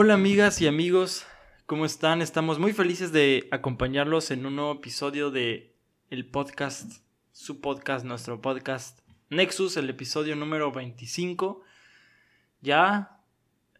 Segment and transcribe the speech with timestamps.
[0.00, 1.26] Hola amigas y amigos,
[1.66, 2.22] ¿cómo están?
[2.22, 5.74] Estamos muy felices de acompañarlos en un nuevo episodio de
[6.08, 7.02] el podcast,
[7.32, 11.62] su podcast, nuestro podcast Nexus, el episodio número 25.
[12.60, 13.18] Ya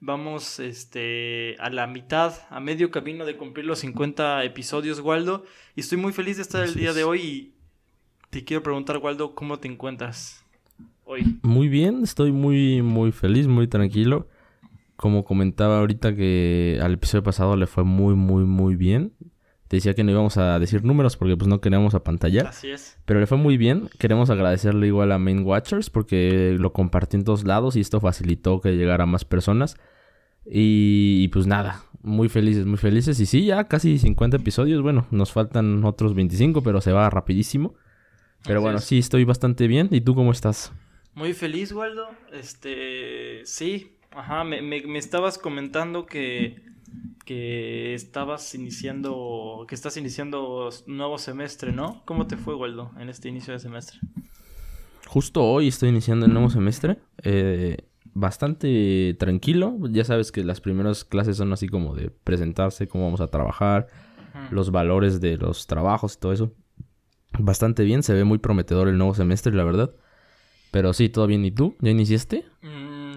[0.00, 5.44] vamos este, a la mitad, a medio camino de cumplir los 50 episodios, Waldo.
[5.76, 7.54] Y estoy muy feliz de estar el día de hoy y
[8.30, 10.44] te quiero preguntar, Waldo, ¿cómo te encuentras
[11.04, 11.38] hoy?
[11.42, 14.26] Muy bien, estoy muy, muy feliz, muy tranquilo.
[14.98, 19.12] Como comentaba ahorita que al episodio pasado le fue muy, muy, muy bien.
[19.68, 22.48] Te decía que no íbamos a decir números porque pues no queríamos apantallar.
[22.48, 22.98] Así es.
[23.04, 23.88] Pero le fue muy bien.
[24.00, 28.60] Queremos agradecerle igual a Main Watchers porque lo compartió en todos lados y esto facilitó
[28.60, 29.76] que llegara a más personas.
[30.44, 33.20] Y, y, pues nada, muy felices, muy felices.
[33.20, 34.82] Y sí, ya casi 50 episodios.
[34.82, 37.76] Bueno, nos faltan otros 25, pero se va rapidísimo.
[38.42, 38.84] Pero Así bueno, es.
[38.84, 39.88] sí, estoy bastante bien.
[39.92, 40.72] ¿Y tú cómo estás?
[41.14, 42.08] Muy feliz, Waldo.
[42.32, 46.62] Este, sí, ajá, me, me- me estabas comentando que,
[47.24, 52.02] que estabas iniciando, que estás iniciando nuevo semestre, ¿no?
[52.06, 53.98] ¿Cómo te fue, Waldo, en este inicio de semestre?
[55.06, 56.98] Justo hoy estoy iniciando el nuevo semestre.
[57.22, 57.78] eh,
[58.14, 59.76] bastante tranquilo.
[59.90, 63.86] Ya sabes que las primeras clases son así como de presentarse, cómo vamos a trabajar,
[64.50, 66.52] los valores de los trabajos y todo eso.
[67.38, 69.94] Bastante bien, se ve muy prometedor el nuevo semestre, la verdad.
[70.72, 71.44] Pero sí, todo bien.
[71.44, 71.76] ¿Y tú?
[71.80, 72.44] ¿Ya iniciaste?
[72.62, 72.68] Mm,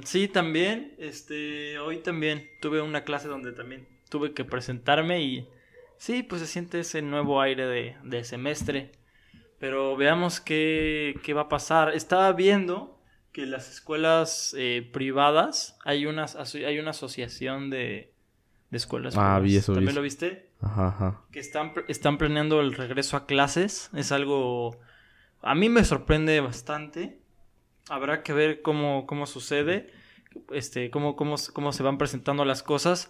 [0.06, 5.48] sí, también, este, hoy también tuve una clase donde también tuve que presentarme y
[5.98, 8.92] sí, pues se siente ese nuevo aire de, de semestre.
[9.60, 11.94] Pero veamos qué, qué va a pasar.
[11.94, 13.00] Estaba viendo
[13.32, 18.12] que las escuelas eh, privadas, hay una, aso- hay una asociación de,
[18.72, 19.44] de escuelas Ah, privadas.
[19.44, 20.00] vi eso, vi ¿También eso.
[20.00, 20.50] lo viste?
[20.62, 21.22] Ajá, ajá.
[21.32, 23.90] que están, están planeando el regreso a clases.
[23.96, 24.80] Es algo...
[25.42, 27.21] A mí me sorprende bastante.
[27.92, 29.92] Habrá que ver cómo, cómo sucede,
[30.52, 33.10] este, cómo, cómo, cómo se van presentando las cosas.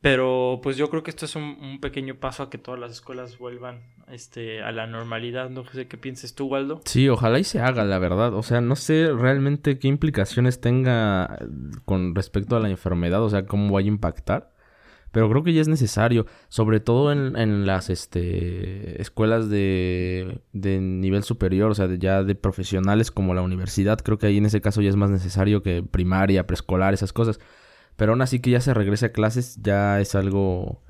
[0.00, 3.38] Pero pues yo creo que esto es un, pequeño paso a que todas las escuelas
[3.38, 5.50] vuelvan este, a la normalidad.
[5.50, 6.82] No sé qué pienses tú, Waldo.
[6.84, 8.34] Sí, ojalá y se haga, la verdad.
[8.34, 11.38] O sea, no sé realmente qué implicaciones tenga
[11.86, 14.52] con respecto a la enfermedad, o sea, cómo vaya a impactar.
[15.10, 20.80] Pero creo que ya es necesario, sobre todo en, en las este, escuelas de, de
[20.80, 23.98] nivel superior, o sea, ya de profesionales como la universidad.
[24.00, 27.40] Creo que ahí en ese caso ya es más necesario que primaria, preescolar, esas cosas.
[27.96, 30.82] Pero aún así que ya se regrese a clases ya es algo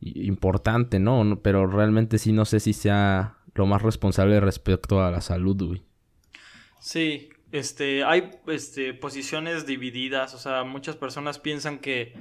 [0.00, 0.98] importante.
[0.98, 5.60] No- Pero realmente sí no sé si sea lo más responsable respecto a la salud,
[5.66, 5.82] güey.
[6.80, 12.14] Sí, este, hay este, posiciones divididas, o sea, muchas personas piensan que,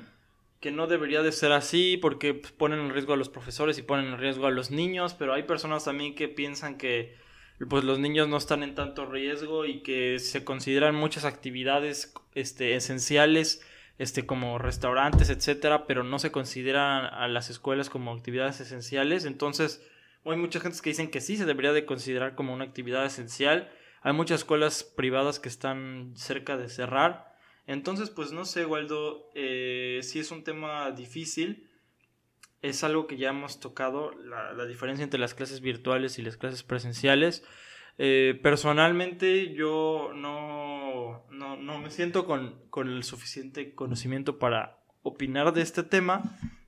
[0.59, 3.83] que no debería de ser así porque pues, ponen en riesgo a los profesores y
[3.83, 7.15] ponen en riesgo a los niños, pero hay personas también que piensan que
[7.69, 12.75] pues los niños no están en tanto riesgo y que se consideran muchas actividades este,
[12.75, 13.65] esenciales,
[13.97, 19.83] este, como restaurantes, etcétera, pero no se consideran a las escuelas como actividades esenciales, entonces
[20.31, 23.71] hay muchas gentes que dicen que sí se debería de considerar como una actividad esencial.
[24.01, 27.33] Hay muchas escuelas privadas que están cerca de cerrar.
[27.67, 31.69] Entonces, pues no sé, Waldo, eh, sí es un tema difícil.
[32.61, 36.37] Es algo que ya hemos tocado, la, la diferencia entre las clases virtuales y las
[36.37, 37.43] clases presenciales.
[37.99, 45.51] Eh, personalmente yo no, no, no me siento con, con el suficiente conocimiento para opinar
[45.53, 46.21] de este tema,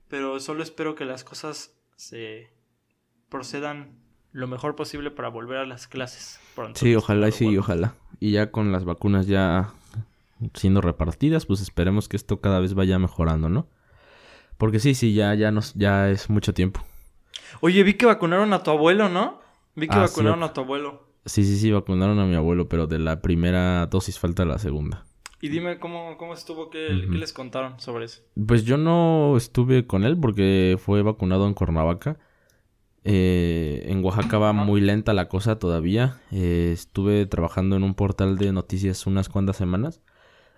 [0.08, 2.50] pero solo espero que las cosas se
[3.28, 4.00] procedan
[4.32, 6.78] lo mejor posible para volver a las clases pronto.
[6.78, 7.60] Sí, ojalá sí, bueno.
[7.60, 7.94] ojalá.
[8.18, 9.72] Y ya con las vacunas ya
[10.54, 13.68] siendo repartidas, pues esperemos que esto cada vez vaya mejorando, ¿no?
[14.58, 16.80] Porque sí, sí, ya, ya nos, ya es mucho tiempo.
[17.60, 19.40] Oye, vi que vacunaron a tu abuelo, ¿no?
[19.74, 21.08] Vi que Ah, vacunaron vac- a tu abuelo.
[21.26, 25.04] Sí, sí, sí, vacunaron a mi abuelo, pero de la primera dosis falta la segunda.
[25.42, 27.12] Y dime cómo, cómo estuvo, qué, Ujú.
[27.12, 28.20] qué les contaron sobre eso.
[28.46, 32.18] Pues yo no estuve con él porque fue vacunado en Cuernavaca.
[33.04, 36.20] Eh, en Oaxaca va muy lenta la cosa todavía.
[36.30, 40.02] Eh, estuve trabajando en un portal de noticias unas cuantas semanas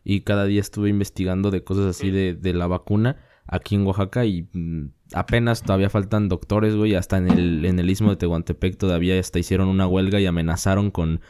[0.05, 3.17] y cada día estuve investigando de cosas así de, de la vacuna
[3.47, 6.95] aquí en Oaxaca y mm, apenas todavía faltan doctores, güey.
[6.95, 10.91] Hasta en el, en el istmo de Tehuantepec todavía hasta hicieron una huelga y amenazaron
[10.91, 11.21] con,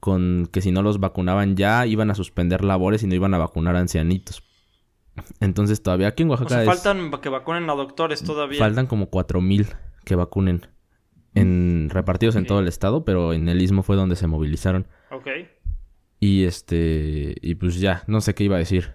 [0.00, 3.38] con que si no los vacunaban ya iban a suspender labores y no iban a
[3.38, 4.42] vacunar a ancianitos.
[5.40, 8.58] Entonces todavía aquí en O Oaxaca sea, es- faltan que vacunen a doctores todavía.
[8.58, 9.66] faltan como cuatro mil
[10.04, 10.66] que vacunen
[11.34, 14.86] en repartidos en todo el estado, pero en el istmo fue donde se movilizaron.
[15.10, 15.26] Ok.
[16.26, 18.94] Y este y pues ya, no sé qué iba a decir.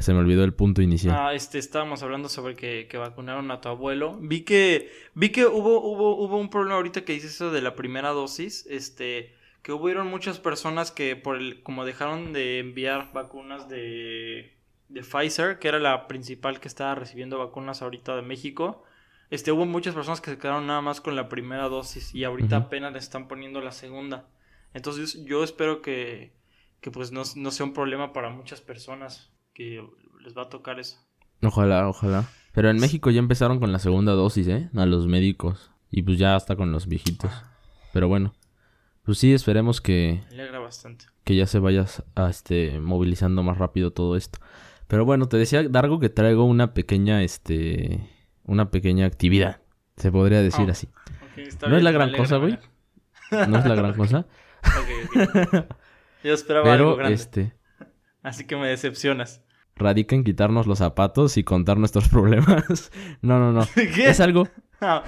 [0.00, 1.14] Se me olvidó el punto inicial.
[1.18, 4.18] Ah, este, estábamos hablando sobre que, que vacunaron a tu abuelo.
[4.20, 7.74] Vi que, vi que hubo, hubo, hubo un problema ahorita que dices eso de la
[7.74, 8.66] primera dosis.
[8.70, 14.56] Este, que hubieron muchas personas que por el, como dejaron de enviar vacunas de,
[14.88, 18.82] de Pfizer, que era la principal que estaba recibiendo vacunas ahorita de México,
[19.30, 22.56] este, hubo muchas personas que se quedaron nada más con la primera dosis y ahorita
[22.56, 24.26] apenas le están poniendo la segunda.
[24.74, 26.32] Entonces yo espero que,
[26.82, 29.82] que pues no, no sea un problema para muchas personas que
[30.22, 30.98] les va a tocar eso.
[31.42, 32.28] Ojalá, ojalá.
[32.52, 34.68] Pero en México ya empezaron con la segunda dosis, ¿eh?
[34.76, 35.70] A los médicos.
[35.90, 37.30] Y pues ya hasta con los viejitos.
[37.94, 38.34] Pero bueno.
[39.04, 41.06] Pues sí, esperemos que, Me alegra bastante.
[41.24, 44.38] que ya se vaya a, este, movilizando más rápido todo esto.
[44.86, 48.08] Pero bueno, te decía, Dargo, que traigo una pequeña, este...
[48.44, 49.60] Una pequeña actividad.
[49.96, 50.72] Se podría decir Ah.
[50.72, 50.88] así.
[51.68, 52.58] No es la gran cosa, güey.
[53.30, 54.26] No es la gran cosa.
[56.24, 57.14] Yo esperaba algo grande.
[57.14, 57.52] este...
[58.22, 59.42] Así que me decepcionas.
[59.74, 62.90] Radica en quitarnos los zapatos y contar nuestros problemas.
[63.20, 63.66] no, no, no.
[63.74, 64.10] ¿Qué?
[64.10, 64.48] Es algo...
[64.80, 65.02] Ah,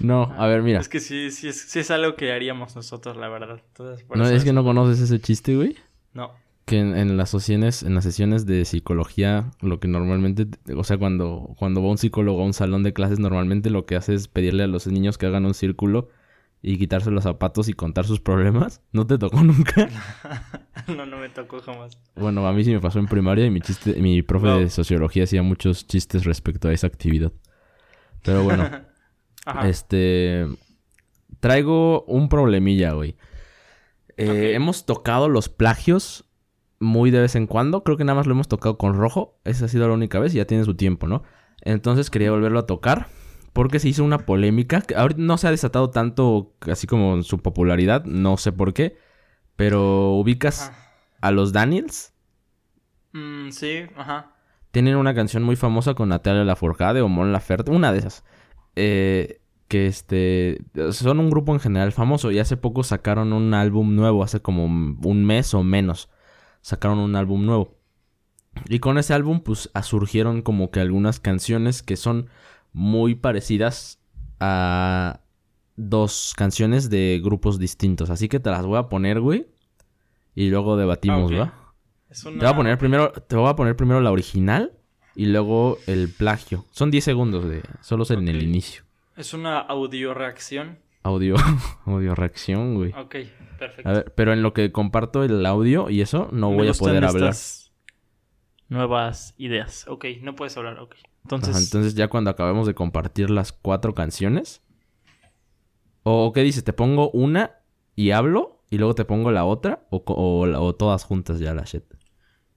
[0.00, 0.80] No, a ver, mira.
[0.80, 3.60] Es que sí, sí, es, sí es algo que haríamos nosotros, la verdad.
[3.68, 5.76] Entonces, por No, eso es que no conoces ese chiste, güey.
[6.14, 6.30] No.
[6.64, 10.46] Que en, en las sesiones, en las sesiones de psicología, lo que normalmente,
[10.76, 13.96] o sea, cuando, cuando va un psicólogo a un salón de clases, normalmente lo que
[13.96, 16.08] hace es pedirle a los niños que hagan un círculo
[16.62, 18.82] y quitarse los zapatos y contar sus problemas.
[18.92, 19.88] ¿No te tocó nunca?
[20.88, 21.98] no, no me tocó jamás.
[22.16, 24.58] bueno, a mí sí me pasó en primaria y mi chiste, mi profe Wow.
[24.60, 27.32] de sociología hacía muchos chistes respecto a esa actividad.
[28.22, 28.68] Pero bueno,
[29.46, 29.68] Ajá.
[29.68, 30.46] este,
[31.40, 33.16] traigo un problemilla, güey.
[34.16, 34.52] Eh.
[34.54, 36.26] Hemos tocado los plagios
[36.78, 37.82] muy de vez en cuando.
[37.84, 39.38] Creo que nada más lo hemos tocado con rojo.
[39.44, 41.22] Esa ha sido la única vez y ya tiene su tiempo, ¿no?
[41.62, 43.06] Entonces quería volverlo a tocar.
[43.52, 44.80] Porque se hizo una polémica.
[44.80, 48.04] Que ahorita no se ha desatado tanto así como su popularidad.
[48.04, 48.96] No sé por qué.
[49.56, 50.92] Pero ubicas Ajá.
[51.20, 52.14] a los Daniels.
[53.12, 54.34] Mm, sí, ajá.
[54.70, 57.70] Tienen una canción muy famosa con Natalia Lafourcade o Mon Laferte.
[57.70, 58.24] Una de esas.
[58.76, 60.62] Eh, que este...
[60.92, 62.30] Son un grupo en general famoso.
[62.30, 64.22] Y hace poco sacaron un álbum nuevo.
[64.22, 66.08] Hace como un mes o menos.
[66.60, 67.80] Sacaron un álbum nuevo.
[68.68, 72.28] Y con ese álbum pues surgieron como que algunas canciones que son
[72.72, 74.00] muy parecidas
[74.38, 75.20] a
[75.76, 78.10] dos canciones de grupos distintos.
[78.10, 79.46] Así que te las voy a poner, güey.
[80.34, 81.36] Y luego debatimos, Ah.
[81.38, 81.74] ¿va?
[82.12, 84.72] Te voy a poner primero, te voy a poner primero la original
[85.14, 86.64] y luego el plagio.
[86.70, 88.82] Son 10 segundos de solo en el inicio.
[89.16, 90.78] Es una audio reacción.
[91.02, 91.36] Audio,
[91.86, 92.92] audio reacción, güey.
[92.92, 93.16] Ok,
[93.58, 93.88] perfecto.
[93.88, 96.72] A ver, pero en lo que comparto el audio y eso no Me voy a
[96.74, 97.34] poder hablar.
[98.68, 99.86] Nuevas ideas.
[99.88, 100.94] Ok, no puedes hablar, ok.
[101.22, 104.62] Entonces, Ajá, entonces ya cuando acabemos de compartir las cuatro canciones.
[106.02, 106.64] ¿O qué dices?
[106.64, 107.58] ¿Te pongo una
[107.94, 109.86] y hablo y luego te pongo la otra?
[109.90, 111.84] ¿O, o o todas juntas ya la shit?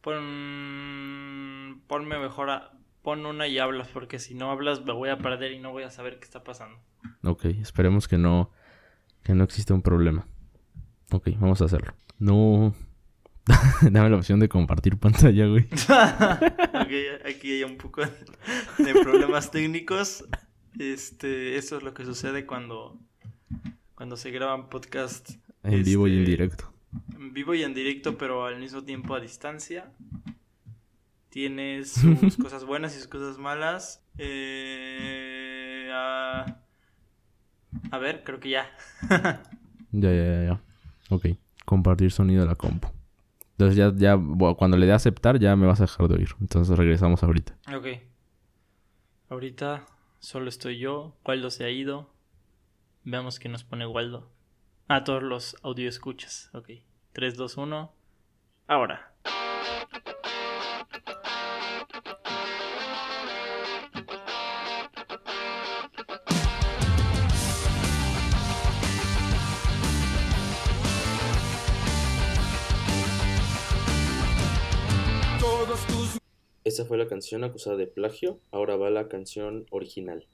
[0.04, 1.82] pon...
[1.88, 2.70] ponme mejor a...
[3.02, 5.84] Pon una y hablas, porque si no hablas me voy a perder y no voy
[5.84, 6.80] a saber qué está pasando.
[7.26, 8.50] Ok, esperemos que no,
[9.24, 10.26] que no exista un problema.
[11.12, 11.94] Ok, vamos a hacerlo.
[12.18, 12.74] No.
[13.82, 15.64] Dame la opción de compartir pantalla, güey.
[15.74, 20.26] ok, aquí hay un poco de problemas técnicos.
[20.80, 22.98] Este, eso es lo que sucede cuando,
[23.96, 26.74] cuando se graban podcasts En vivo y en Este, directo.
[27.16, 29.92] en vivo y en directo, pero al mismo tiempo a distancia.
[31.30, 34.02] Tiene sus cosas buenas y sus cosas malas.
[34.18, 36.60] Eh, a...
[37.92, 38.68] a ver, creo que ya.
[39.92, 40.62] Ya, ya, ya, ya.
[41.10, 41.26] Ok,
[41.66, 42.88] compartir sonido de la compu.
[43.64, 44.20] Entonces ya, ya,
[44.58, 46.30] cuando le dé a aceptar ya me vas a dejar de oír.
[46.42, 47.58] Entonces regresamos ahorita.
[47.76, 47.88] ok.
[49.30, 49.86] Ahorita
[50.20, 51.16] solo estoy yo.
[51.26, 52.10] Waldo se ha ido.
[53.04, 54.30] Veamos qué nos pone Waldo.
[54.88, 56.50] Ah, todos los audio escuchas.
[56.54, 56.70] Ok.
[57.14, 57.94] 3, 2, 1.
[58.68, 59.13] Ahora.
[76.74, 78.40] Esta fue la canción acusada de plagio.
[78.50, 80.26] Ahora va la canción original.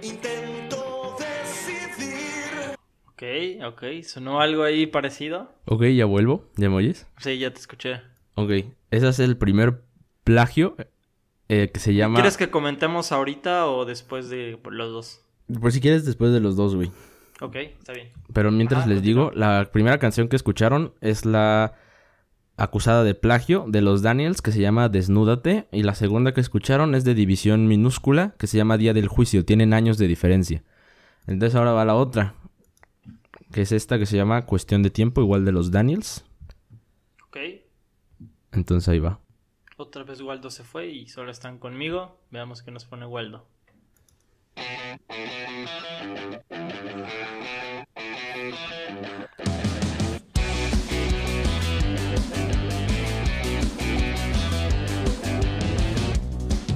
[0.00, 2.76] Intento decidir.
[3.08, 4.02] Ok, ok.
[4.04, 5.52] ¿Sonó algo ahí parecido?
[5.64, 6.52] Ok, ya vuelvo.
[6.56, 7.08] ¿Ya me oyes?
[7.18, 8.00] Sí, ya te escuché.
[8.36, 8.50] Ok,
[8.92, 9.82] ese es el primer
[10.22, 10.76] plagio
[11.50, 12.14] eh, que se llama...
[12.14, 15.20] ¿Quieres que comentemos ahorita o después de los dos?
[15.60, 16.92] Por si quieres después de los dos, güey.
[17.40, 18.10] Ok, está bien.
[18.32, 21.74] Pero mientras Ajá, les digo, la primera canción que escucharon es la
[22.56, 26.94] acusada de plagio de los Daniels que se llama Desnúdate y la segunda que escucharon
[26.94, 30.62] es de división minúscula que se llama Día del Juicio, tienen años de diferencia.
[31.26, 32.34] Entonces ahora va la otra,
[33.50, 36.24] que es esta que se llama Cuestión de Tiempo, igual de los Daniels.
[37.26, 37.38] Ok.
[38.52, 39.18] Entonces ahí va.
[39.80, 42.20] Otra vez Waldo se fue y solo están conmigo.
[42.30, 43.46] Veamos qué nos pone Waldo.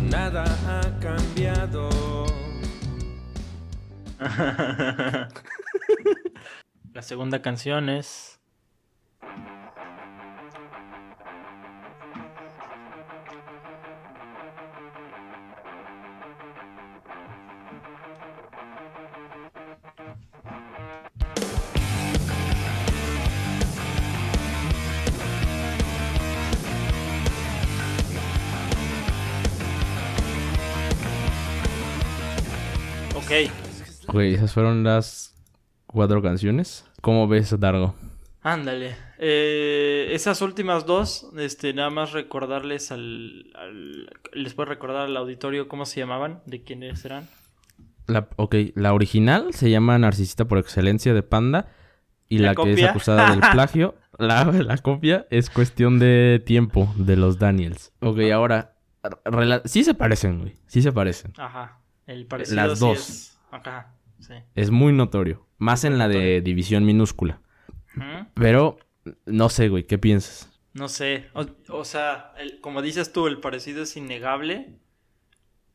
[0.08, 1.90] Nada ha cambiado.
[6.94, 8.33] La segunda canción es.
[34.14, 35.34] Güey, esas fueron las
[35.86, 36.84] cuatro canciones.
[37.00, 37.94] ¿Cómo ves, Dargo?
[38.42, 38.94] Ándale.
[39.18, 45.66] Eh, esas últimas dos, este, nada más recordarles al, al- Les puedo recordar al auditorio
[45.66, 47.28] cómo se llamaban, de quiénes eran.
[48.06, 51.68] La, ok, la original se llama Narcisista por Excelencia de Panda.
[52.28, 56.92] Y ¿La la, que es acusada del plagio, la, la copia, es cuestión de tiempo
[56.96, 57.92] de los Daniels.
[58.00, 58.76] Ok, ahora,
[59.64, 60.56] sí se parecen, güey.
[60.66, 61.32] Sí se parecen.
[61.36, 61.80] Ajá.
[62.06, 62.98] El parecido Las sí dos.
[62.98, 63.94] es- Ajá.
[64.20, 64.34] Sí.
[64.54, 65.46] Es muy notorio.
[65.58, 67.40] Más en la de división minúscula.
[68.34, 68.78] Pero,
[69.26, 70.50] no sé, güey, ¿qué piensas?
[70.72, 71.26] No sé.
[71.34, 74.74] O, o sea, el- como dices tú, el parecido es innegable.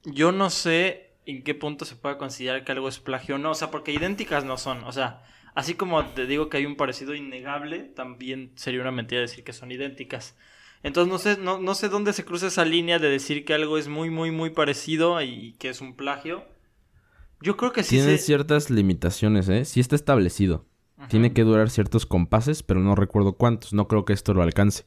[0.03, 3.51] Yo no sé en qué punto se puede considerar que algo es plagio o no.
[3.51, 4.84] O sea, porque idénticas no son.
[4.84, 5.24] O sea,
[5.55, 9.53] así como te digo que hay un parecido innegable, también sería una mentira decir que
[9.53, 10.36] son idénticas.
[10.81, 13.77] Entonces no sé, no, no sé dónde se cruza esa línea de decir que algo
[13.77, 16.46] es muy, muy, muy parecido y que es un plagio.
[17.41, 19.65] Yo creo que sí Tiene se- ciertas limitaciones, ¿eh?
[19.65, 20.65] Sí está establecido.
[20.98, 21.08] Ajá.
[21.08, 23.74] Tiene que durar ciertos compases, pero no recuerdo cuántos.
[23.74, 24.84] No creo que esto lo alcance.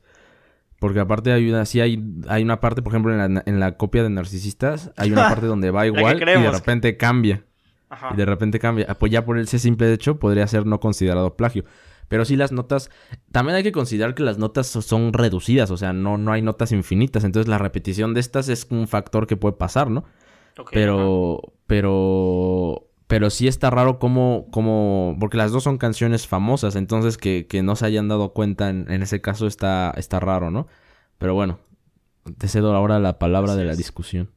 [0.79, 3.77] Porque aparte hay una, sí hay, hay una parte, por ejemplo, en la, en la
[3.77, 7.45] copia de Narcisistas, hay una parte donde va igual y de repente cambia.
[7.89, 8.11] Ajá.
[8.13, 8.87] Y de repente cambia.
[8.89, 11.65] Ah, Pues ya por ese simple hecho podría ser no considerado plagio.
[12.09, 12.91] Pero sí las notas...
[13.31, 15.71] También hay que considerar que las notas so- son reducidas.
[15.71, 17.25] O sea, no, no hay notas infinitas.
[17.25, 20.05] Entonces la repetición de estas es un factor que puede pasar, ¿no?
[20.57, 20.73] Ajá.
[20.73, 27.19] Pero, pero, pero sí está raro como, como, porque las dos son canciones famosas, entonces
[27.19, 30.67] que, que no se hayan dado cuenta en, en ese caso está, está raro, ¿no?
[31.19, 31.59] Pero bueno,
[32.39, 33.77] te cedo ahora la palabra Así de la es.
[33.77, 34.31] discusión.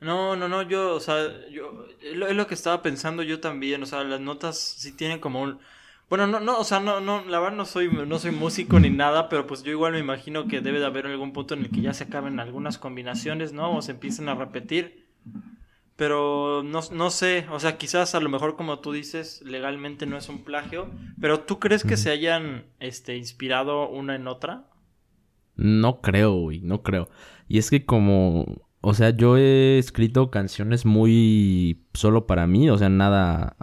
[0.00, 3.40] No, no, no, yo, o sea, yo, es lo, es lo que estaba pensando yo
[3.40, 5.60] también, o sea, las notas sí tienen como un...
[6.08, 8.90] Bueno, no, no, o sea, no, no, la verdad no soy, no soy músico ni
[8.90, 11.70] nada, pero pues yo igual me imagino que debe de haber algún punto en el
[11.70, 13.76] que ya se acaben algunas combinaciones, ¿no?
[13.76, 15.01] O se empiecen a repetir.
[16.02, 20.16] Pero no, no sé, o sea, quizás a lo mejor como tú dices, legalmente no
[20.16, 20.90] es un plagio,
[21.20, 24.68] pero ¿tú crees que se hayan, este, inspirado una en otra?
[25.54, 27.08] No creo, güey, no creo.
[27.46, 32.76] Y es que como, o sea, yo he escrito canciones muy solo para mí, o
[32.76, 33.56] sea, nada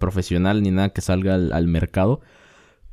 [0.00, 2.22] profesional ni nada que salga al, al mercado.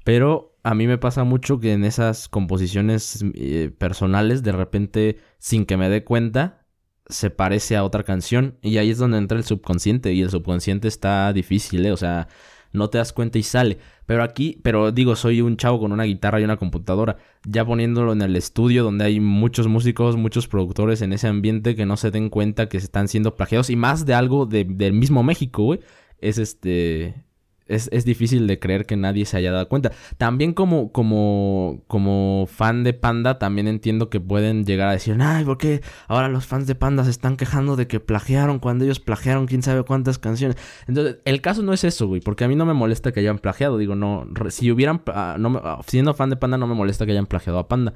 [0.03, 5.65] Pero a mí me pasa mucho que en esas composiciones eh, personales, de repente, sin
[5.65, 6.62] que me dé cuenta,
[7.07, 8.57] se parece a otra canción.
[8.61, 10.13] Y ahí es donde entra el subconsciente.
[10.13, 11.91] Y el subconsciente está difícil, ¿eh?
[11.91, 12.27] O sea,
[12.71, 13.77] no te das cuenta y sale.
[14.05, 17.17] Pero aquí, pero digo, soy un chavo con una guitarra y una computadora.
[17.45, 21.85] Ya poniéndolo en el estudio donde hay muchos músicos, muchos productores en ese ambiente que
[21.85, 23.69] no se den cuenta que se están siendo plagiados.
[23.69, 25.79] Y más de algo de- del mismo México, güey.
[26.19, 27.25] Es este...
[27.65, 29.93] Es, es difícil de creer que nadie se haya dado cuenta.
[30.17, 35.45] También como, como, como fan de Panda, también entiendo que pueden llegar a decir, ay,
[35.45, 38.99] ¿por qué ahora los fans de Panda se están quejando de que plagiaron cuando ellos
[38.99, 40.57] plagiaron quién sabe cuántas canciones?
[40.87, 43.39] Entonces, el caso no es eso, güey, porque a mí no me molesta que hayan
[43.39, 43.77] plagiado.
[43.77, 47.05] Digo, no, si hubieran, ah, no me- ah, siendo fan de Panda, no me molesta
[47.05, 47.93] que hayan plagiado a Panda.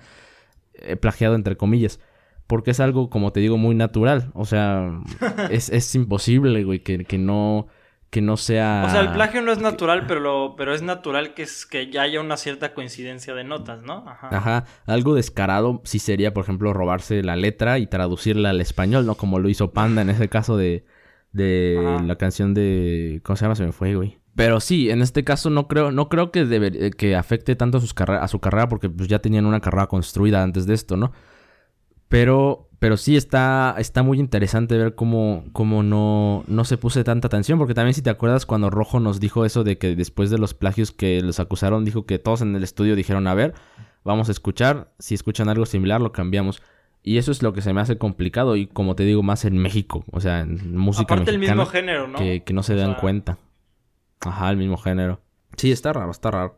[0.76, 2.00] Eh, plagiado entre comillas.
[2.48, 4.32] Porque es algo, como te digo, muy natural.
[4.34, 5.02] O sea,
[5.52, 7.68] es, es imposible, güey, que, que no,
[8.10, 8.84] que no sea...
[8.88, 11.90] O sea, el plagio no es natural, pero, lo, pero es natural que, es, que
[11.92, 14.06] ya haya una cierta coincidencia de notas, ¿no?
[14.08, 14.30] Ajá.
[14.32, 19.16] Ajá, algo descarado sí sería, por ejemplo, robarse la letra y traducirla al español, ¿no?
[19.16, 20.86] Como lo hizo Panda en ese caso de,
[21.34, 22.04] de Ajá.
[22.04, 23.20] la canción de...
[23.24, 23.56] ¿Cómo se llama?
[23.56, 24.18] Se me fue, güey.
[24.36, 27.80] Pero sí, en este caso no creo, no creo que, deber- eh, que afecte tanto
[27.80, 30.76] a, sus carre- a su carrera porque pues, ya tenían una carrera construida antes de
[30.76, 31.12] esto, ¿no?
[32.08, 37.28] Pero, pero sí está, está muy interesante ver cómo, cómo no, no se puse tanta
[37.28, 37.58] atención.
[37.58, 40.54] Porque también si te acuerdas cuando Rojo nos dijo eso de que después de los
[40.54, 43.54] plagios que los acusaron, dijo que todos en el estudio dijeron, a ver,
[44.04, 44.92] vamos a escuchar.
[45.00, 46.62] Si escuchan algo similar, lo cambiamos.
[47.02, 48.56] Y eso es lo que se me hace complicado.
[48.56, 50.04] Y como te digo, más en México.
[50.12, 51.62] O sea, en música Aparte el mexicana.
[51.64, 52.18] mismo género, ¿no?
[52.20, 53.38] que, que no se O dan sea, cuenta.
[54.22, 55.20] Ajá, el mismo género.
[55.56, 56.58] Sí, está raro, está raro.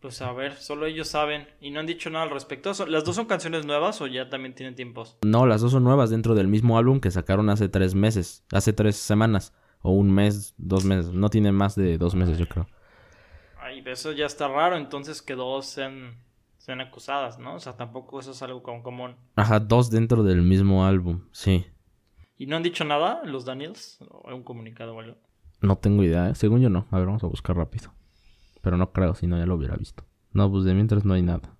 [0.00, 2.72] Pues a ver, solo ellos saben y no han dicho nada al respecto.
[2.72, 5.16] ¿Son- ¿Las dos son canciones nuevas o ya también tienen tiempos?
[5.22, 8.72] No, las dos son nuevas dentro del mismo álbum que sacaron hace tres meses, hace
[8.72, 9.52] tres semanas,
[9.82, 11.12] o un mes, dos meses.
[11.12, 12.68] No tiene más de dos meses, yo creo.
[13.60, 16.14] Ay, eso ya está raro, entonces que dos sean,
[16.58, 17.56] sean acusadas, ¿no?
[17.56, 19.16] O sea, tampoco eso es algo como común.
[19.34, 21.66] Ajá, dos dentro del mismo álbum, sí.
[22.36, 23.98] ¿Y no han dicho nada los Daniels?
[24.08, 25.16] ¿O un comunicado o algo?
[25.60, 26.36] No tengo idea, ¿eh?
[26.36, 26.86] según yo no.
[26.92, 27.92] A ver, vamos a buscar rápido.
[28.68, 30.04] Pero no creo, si no ya lo hubiera visto.
[30.34, 31.56] No, pues de mientras no hay nada.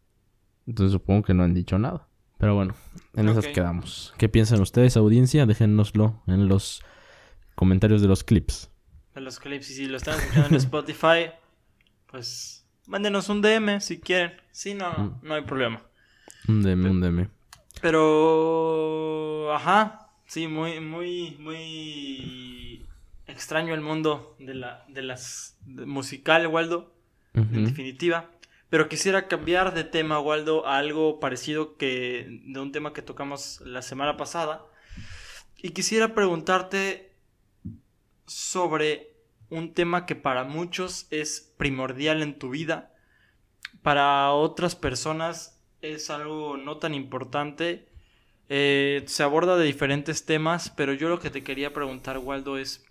[0.66, 2.06] Entonces supongo que no han dicho nada.
[2.36, 2.74] Pero bueno,
[3.14, 4.12] en esas quedamos.
[4.18, 5.46] ¿Qué piensan ustedes, audiencia?
[5.46, 6.82] Déjennoslo en los
[7.54, 8.70] comentarios de los clips.
[9.14, 11.30] De los clips, y si lo están escuchando en Spotify,
[12.08, 14.32] pues mándenos un DM si quieren.
[14.50, 15.80] Sí, no, no, no hay problema.
[16.46, 17.30] Un DM, un DM.
[17.80, 22.86] Pero, ajá, sí, muy, muy, muy
[23.26, 26.97] extraño el mundo de la, de las de musical, Waldo,
[27.38, 28.30] en definitiva.
[28.70, 33.60] Pero quisiera cambiar de tema, Waldo, a algo parecido que de un tema que tocamos
[33.62, 34.66] la semana pasada.
[35.56, 37.14] Y quisiera preguntarte
[38.26, 39.16] sobre
[39.48, 42.94] un tema que para muchos es primordial en tu vida,
[43.82, 47.88] para otras personas es algo no tan importante.
[48.50, 52.84] Eh, se aborda de diferentes temas, pero yo lo que te quería preguntar, Waldo, es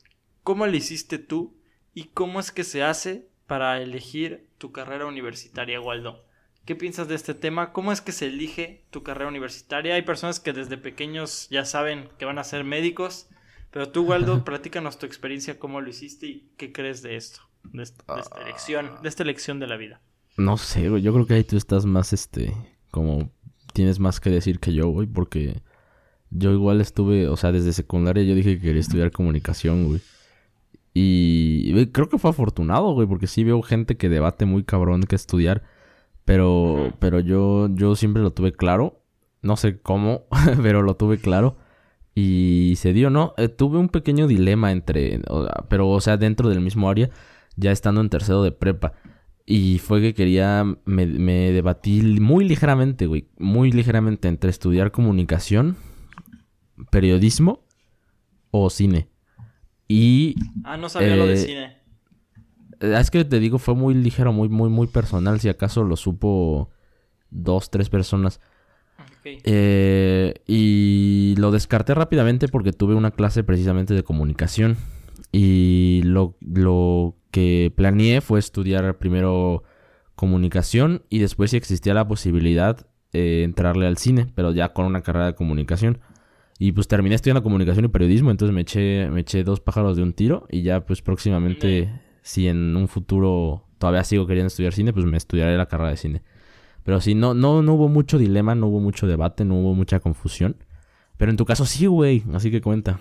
[0.43, 1.59] ¿cómo le hiciste tú
[1.93, 6.23] y cómo es que se hace para elegir tu carrera universitaria, Waldo?
[6.65, 7.71] ¿Qué piensas de este tema?
[7.71, 9.95] ¿Cómo es que se elige tu carrera universitaria?
[9.95, 13.29] Hay personas que desde pequeños ya saben que van a ser médicos,
[13.71, 17.83] pero tú, Waldo, platícanos tu experiencia, cómo lo hiciste y qué crees de esto, de,
[17.83, 20.01] est- de esta elección, de esta elección de la vida.
[20.35, 21.01] No sé, güey.
[21.01, 22.53] Yo creo que ahí tú estás más, este,
[22.91, 23.31] como
[23.73, 25.61] tienes más que decir que yo, güey, porque
[26.31, 30.01] yo igual estuve, o sea, desde secundaria yo dije que quería estudiar comunicación, güey.
[30.99, 35.03] Y güey, creo que fue afortunado, güey, porque sí veo gente que debate muy cabrón
[35.03, 35.61] que estudiar,
[36.25, 39.03] pero, pero yo, yo siempre lo tuve claro.
[39.43, 40.25] No sé cómo,
[40.63, 41.55] pero lo tuve claro.
[42.15, 43.35] Y se dio, ¿no?
[43.37, 45.21] Eh, tuve un pequeño dilema entre,
[45.69, 47.11] pero, o sea, dentro del mismo área,
[47.57, 48.93] ya estando en tercero de prepa.
[49.45, 55.77] Y fue que quería, me, me debatí muy ligeramente, güey, muy ligeramente entre estudiar comunicación,
[56.89, 57.63] periodismo
[58.49, 59.09] o cine.
[59.87, 61.77] Y Ah, no sabía lo de Eh, cine.
[62.81, 65.39] eh, es que te digo, fue muy ligero, muy, muy, muy personal.
[65.39, 66.69] Si acaso lo supo
[67.29, 68.39] dos, tres personas.
[69.43, 74.77] Eh, y lo descarté rápidamente porque tuve una clase precisamente de comunicación.
[75.31, 79.63] Y lo, lo que planeé fue estudiar primero
[80.15, 85.01] comunicación y después si existía la posibilidad eh, entrarle al cine, pero ya con una
[85.01, 85.99] carrera de comunicación.
[86.59, 90.03] Y pues terminé estudiando comunicación y periodismo, entonces me eché, me eché dos pájaros de
[90.03, 91.89] un tiro y ya pues próximamente,
[92.23, 95.97] si en un futuro todavía sigo queriendo estudiar cine, pues me estudiaré la carrera de
[95.97, 96.23] cine.
[96.83, 99.99] Pero sí, no, no, no hubo mucho dilema, no hubo mucho debate, no hubo mucha
[99.99, 100.55] confusión.
[101.17, 102.99] Pero en tu caso sí, güey, así que cuenta.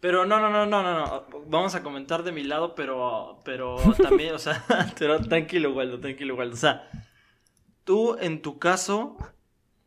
[0.00, 1.24] Pero no, no, no, no, no, no.
[1.48, 4.62] Vamos a comentar de mi lado, pero, pero también, o sea,
[4.98, 6.54] pero tranquilo, Waldo, tranquilo, Waldo.
[6.54, 6.90] O sea,
[7.84, 9.16] tú en tu caso,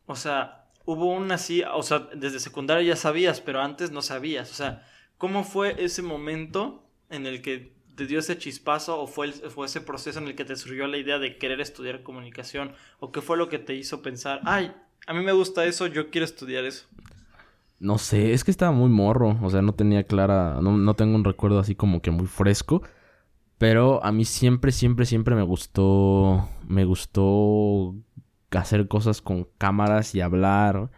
[0.06, 4.50] o sea, hubo un así, o sea, desde secundaria ya sabías, pero antes no sabías.
[4.50, 4.88] O sea,
[5.20, 9.66] ¿cómo fue ese momento en el que te dio ese chispazo o fue, el- fue
[9.68, 12.72] ese proceso en el que te surgió la idea de querer estudiar comunicación?
[13.00, 14.72] ¿O qué fue lo que te hizo pensar, ay,
[15.06, 16.88] a mí me gusta eso, yo quiero estudiar eso?
[17.80, 21.16] No sé, es que estaba muy morro, o sea, no tenía clara, no, no tengo
[21.16, 22.82] un recuerdo así como que muy fresco,
[23.60, 27.94] pero a mí siempre, siempre, siempre me gustó, me gustó
[28.52, 30.90] hacer cosas con cámaras y hablar.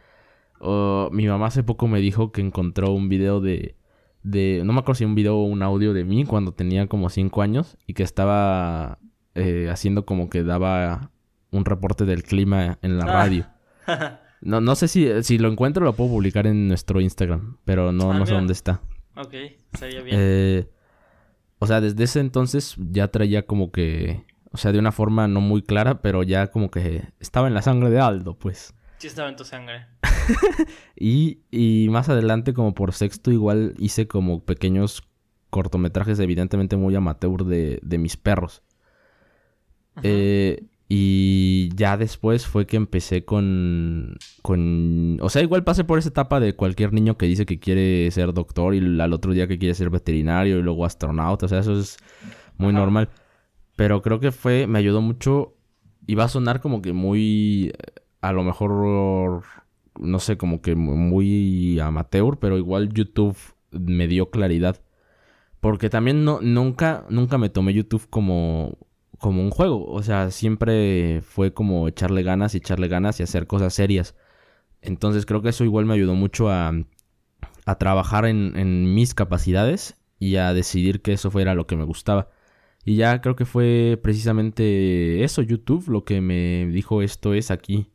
[1.12, 3.76] Mi mamá hace poco me dijo que encontró un video de,
[4.24, 7.10] de, no me acuerdo si un video o un audio de mí cuando tenía como
[7.10, 9.00] 5 años y que estaba
[9.36, 11.12] eh, haciendo como que daba
[11.52, 13.08] un reporte del clima en la Ah.
[13.08, 13.46] radio.
[14.42, 18.14] No, no sé si, si lo encuentro, lo puedo publicar en nuestro Instagram, pero no,
[18.14, 18.80] Ah, no sé dónde está.
[19.18, 19.34] ok,
[19.74, 20.16] estaría bien.
[20.18, 20.70] Eh,
[21.60, 25.42] o sea, desde ese entonces ya traía como que, o sea, de una forma no
[25.42, 28.74] muy clara, pero ya como que estaba en la sangre de Aldo, pues.
[28.98, 29.86] Sí estaba en tu sangre.
[31.02, 35.08] Y, y más adelante, como por sexto, igual hice como pequeños
[35.50, 38.62] cortometrajes, evidentemente muy amateur, de, de mis perros.
[40.04, 45.20] Eh, y ya después fue que empecé con, con...
[45.22, 48.34] O sea, igual pasé por esa etapa de cualquier niño que dice que quiere ser
[48.34, 51.46] doctor y al otro día que quiere ser veterinario y luego astronauta.
[51.46, 51.98] O sea, eso es
[52.58, 52.80] muy Ajá.
[52.80, 53.10] normal.
[53.80, 54.68] Pero creo que fue...
[54.68, 55.56] Me ayudó mucho...
[56.06, 57.72] Y va a sonar como que muy...
[58.20, 59.44] A lo mejor...
[59.98, 63.38] No sé, como que muy amateur, pero igual YouTube
[63.72, 64.82] me dio claridad.
[65.62, 68.78] Porque también no, nunca, nunca me tomé YouTube como,
[69.18, 69.86] como un juego.
[69.86, 74.13] O sea, siempre fue como echarle ganas y echarle ganas y hacer cosas serias.
[74.82, 76.74] Entonces creo que eso igual me ayudó mucho a,
[77.65, 81.86] a trabajar en, en mis capacidades y a decidir que eso fuera lo que me
[81.86, 82.28] gustaba.
[82.86, 87.92] Y ya creo que fue precisamente eso, YouTube, lo que me dijo esto es aquí.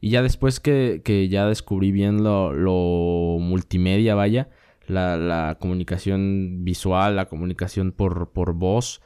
[0.00, 4.50] Y ya después que, que ya descubrí bien lo, lo multimedia, vaya,
[4.86, 9.00] la, la, comunicación visual, la comunicación por, por voz,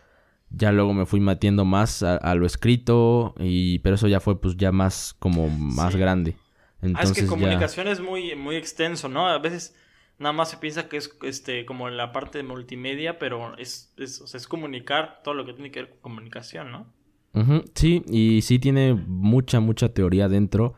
[0.50, 4.40] ya luego me fui metiendo más a, a, lo escrito, y, pero eso ya fue
[4.40, 5.98] pues ya más como más sí.
[6.00, 6.36] grande.
[6.82, 7.92] Entonces, ah, es que comunicación ya...
[7.92, 9.28] es muy, muy extenso, ¿no?
[9.28, 9.76] A veces
[10.18, 14.20] nada más se piensa que es este como la parte de multimedia, pero es, es,
[14.20, 16.86] o sea, es comunicar todo lo que tiene que ver con comunicación, ¿no?
[17.34, 20.74] Uh -huh, sí, y sí tiene mucha, mucha teoría dentro.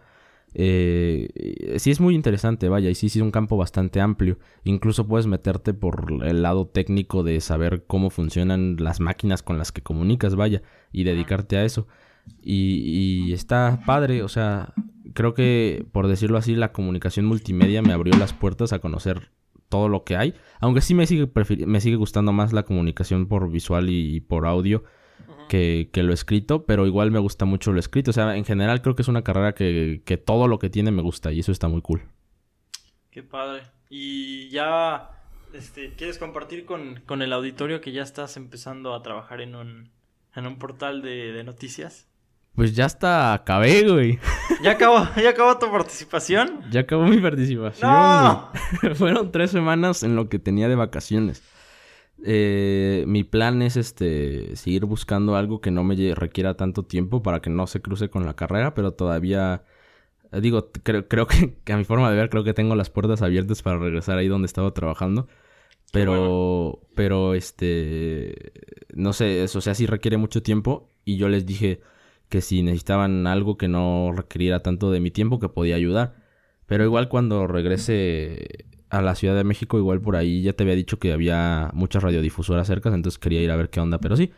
[0.53, 4.39] Eh, sí es muy interesante, vaya, y sí, sí es un campo bastante amplio.
[4.65, 9.71] Incluso puedes meterte por el lado técnico de saber cómo funcionan las máquinas con las
[9.71, 11.87] que comunicas, vaya, y dedicarte a eso.
[12.43, 14.75] Y, y está padre, o sea,
[15.15, 19.31] creo que, por decirlo así, la comunicación multimedia me abrió las puertas a conocer
[19.69, 20.35] todo lo que hay.
[20.61, 21.31] Aunque sí me sigue,
[21.67, 24.85] me sigue gustando más la comunicación por visual y por audio
[25.49, 28.11] que, que, lo escrito, pero igual me gusta mucho lo escrito.
[28.11, 30.91] O sea, en general creo que es una carrera que, que todo lo que tiene
[30.91, 32.03] me gusta y eso está muy cool.
[33.11, 33.63] Qué padre.
[33.89, 35.11] Y ya,
[35.53, 39.91] este, ¿quieres compartir con, con el auditorio que ya estás empezando a trabajar en un,
[40.35, 42.10] en un portal de, de noticias?
[42.55, 44.19] Pues ya hasta acabé, güey.
[44.63, 46.61] ¿Ya acabó, ¿Ya acabó tu participación?
[46.71, 47.91] Ya acabó mi participación.
[47.91, 48.51] ¡No!
[48.95, 51.43] Fueron tres semanas en lo que tenía de vacaciones.
[52.23, 57.41] Eh, mi plan es este seguir buscando algo que no me requiera tanto tiempo para
[57.41, 59.65] que no se cruce con la carrera, pero todavía
[60.33, 63.23] digo, creo, creo que, que, a mi forma de ver creo que tengo las puertas
[63.23, 65.29] abiertas para regresar ahí donde estaba trabajando.
[65.93, 66.89] Pero, bueno.
[66.95, 68.53] pero este,
[68.95, 71.81] no sé, eso o sea, sí requiere mucho tiempo y yo les dije
[72.31, 76.15] que si necesitaban algo que no requiriera tanto de mi tiempo que podía ayudar.
[76.67, 80.77] Pero igual cuando regrese a la Ciudad de México, igual por ahí ya te había
[80.77, 84.33] dicho que había muchas radiodifusoras cerca, entonces quería ir a ver qué onda, pero sí.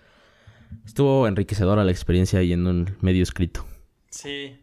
[0.87, 3.67] Estuvo enriquecedora la experiencia ahí en un medio escrito.
[4.09, 4.59] Sí.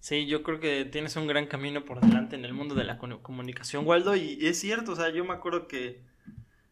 [0.00, 2.96] Sí, yo creo que tienes un gran camino por delante en el mundo de la
[2.96, 6.00] comunicación, Waldo, y es cierto, o sea, yo me acuerdo que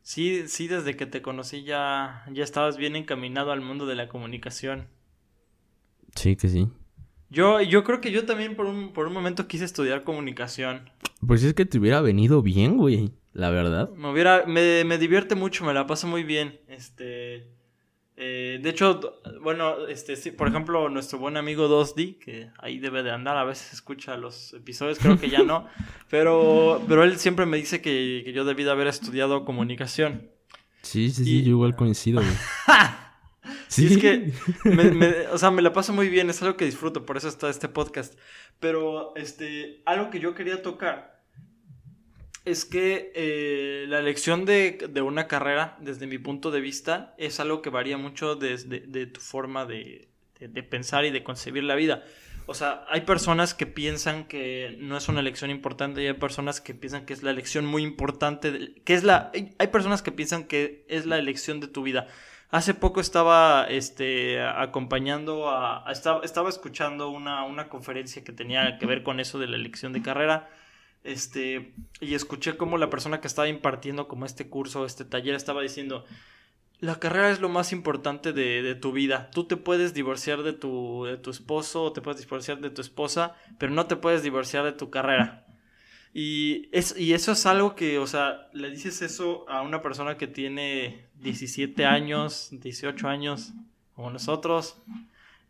[0.03, 4.09] sí, sí, desde que te conocí ya, ya estabas bien encaminado al mundo de la
[4.09, 4.87] comunicación.
[6.15, 6.69] Sí, que sí.
[7.31, 10.91] Yo, yo creo que yo también por un, por un momento quise estudiar comunicación.
[11.27, 13.13] Pues es que te hubiera venido bien, güey.
[13.33, 13.91] La verdad.
[13.91, 14.47] Me hubiera.
[14.47, 16.61] Me, me divierte mucho, me la paso muy bien.
[16.69, 17.53] Este.
[18.17, 23.03] Eh, de hecho, bueno, este, sí, por ejemplo, nuestro buen amigo 2D, que ahí debe
[23.03, 25.67] de andar, a veces escucha los episodios, creo que ya no,
[26.11, 30.31] pero, pero él siempre me dice que, que yo debí de haber estudiado comunicación.
[30.83, 32.33] Sí, sí, sí, yo igual coincido, güey.
[33.75, 34.31] Sí, es que,
[34.63, 37.27] me, me, o sea, me la paso muy bien, es algo que disfruto, por eso
[37.27, 38.17] está este podcast.
[38.61, 41.21] Pero, este, algo que yo quería tocar
[42.45, 47.41] es que eh, la elección de, de, una carrera, desde mi punto de vista, es
[47.41, 50.09] algo que varía mucho desde de, de tu forma de,
[50.39, 52.05] de, pensar y de concebir la vida.
[52.47, 56.61] O sea, hay personas que piensan que no es una elección importante y hay personas
[56.61, 59.33] que piensan que es la elección muy importante, que es la...
[59.59, 62.07] Hay personas que piensan que es la elección de tu vida.
[62.51, 68.87] Hace poco estaba este, acompañando a, estaba, estaba, escuchando una, una, conferencia que tenía que
[68.87, 70.49] ver con eso de la elección de carrera.
[71.03, 75.63] Este, y escuché cómo la persona que estaba impartiendo como este curso, este taller, estaba
[75.63, 76.05] diciendo,
[76.81, 79.31] la carrera es lo más importante de, de, tu vida.
[79.31, 83.35] Tú te puedes divorciar de tu, de tu esposo te puedes divorciar de tu esposa,
[83.59, 85.47] pero no te puedes divorciar de tu carrera.
[86.13, 90.17] Y, es, y eso es algo que, o sea, le dices eso a una persona
[90.17, 93.53] que tiene 17 años, 18 años,
[93.95, 94.77] como nosotros,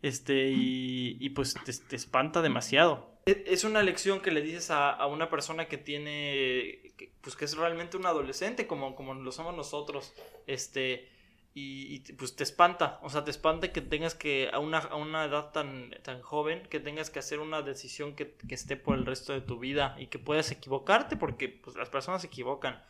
[0.03, 3.11] este, y, y pues te, te, espanta demasiado.
[3.27, 7.57] Es una lección que le dices a, a una persona que tiene, pues que es
[7.57, 10.13] realmente un adolescente, como, como lo somos nosotros,
[10.47, 11.09] este,
[11.55, 14.97] y, y, pues te espanta, o sea, te espanta que tengas que, a una, a
[14.97, 18.99] una edad tan, tan joven, que tengas que hacer una decisión que, que, esté por
[18.99, 22.83] el resto de tu vida y que puedas equivocarte porque pues, las personas se equivocan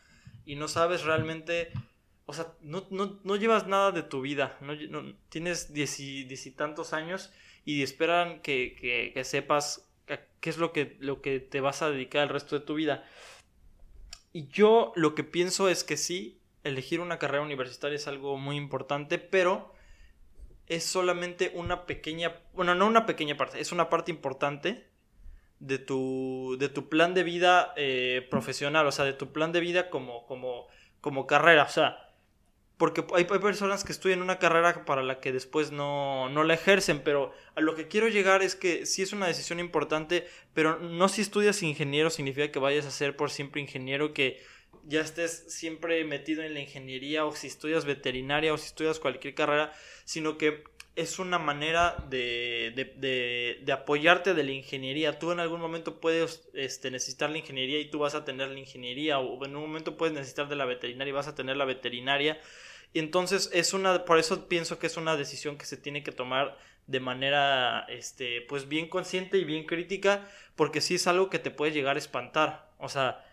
[0.47, 1.73] y no sabes realmente,
[2.27, 4.75] o sea, no, no, no llevas nada de tu vida, no,
[5.29, 7.33] tienes diez y, diez y, tantos años
[7.65, 9.89] y esperan que, que, que sepas
[10.41, 13.05] qué es lo que, lo que te vas a dedicar el resto de tu vida.
[14.33, 18.57] Y yo lo que pienso es que sí, elegir una carrera universitaria es algo muy
[18.57, 19.73] importante, pero
[20.67, 24.89] es solamente una pequeña, bueno, no una pequeña parte, es una parte importante
[25.61, 29.61] de tu, de tu plan de vida eh, profesional, o sea, de tu plan de
[29.61, 30.67] vida como, como,
[31.01, 32.04] como carrera, o sea,
[32.77, 37.03] porque hay, personas que estudian una carrera para la que después no, no, la ejercen,
[37.05, 41.09] pero a lo que quiero llegar es que sí es una decisión importante, pero no
[41.09, 44.43] si estudias ingeniero significa que vayas a ser por siempre ingeniero, que
[44.87, 49.35] ya estés siempre metido en la ingeniería o si estudias veterinaria o si estudias cualquier
[49.35, 49.73] carrera,
[50.05, 50.65] sino que
[50.97, 55.19] es una manera de, de, de, apoyarte de la ingeniería.
[55.19, 58.59] Tú en algún momento puedes este, necesitar la ingeniería y tú vas a tener la
[58.59, 61.65] ingeniería, o en un momento puedes necesitar de la veterinaria y vas a tener la
[61.65, 62.41] veterinaria.
[62.93, 66.13] Y entonces es una, por eso pienso que es una decisión que se tiene que
[66.13, 71.41] tomar de manera, este, pues bien consciente y bien crítica, porque sí es algo que
[71.41, 72.71] te puede llegar a espantar.
[72.79, 73.25] O sea,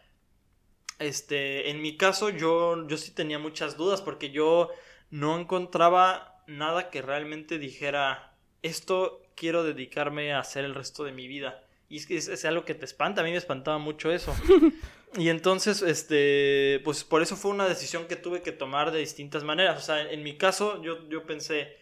[0.98, 4.70] este, en mi caso yo, yo sí tenía muchas dudas porque yo
[5.12, 11.28] no encontraba nada que realmente dijera, esto quiero dedicarme a hacer el resto de mi
[11.28, 11.64] vida.
[11.90, 14.34] Y es que es, algo que te espanta, a mí me espantaba mucho eso.
[15.18, 19.44] y entonces, este, pues por eso fue una decisión que tuve que tomar de distintas
[19.44, 19.78] maneras.
[19.78, 21.76] O sea, en mi caso, yo, yo pensé,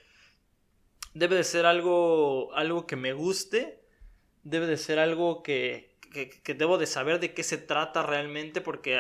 [1.13, 3.83] debe de ser algo, algo que me guste,
[4.43, 8.61] debe de ser algo que, que, que debo de saber de qué se trata realmente,
[8.61, 8.99] porque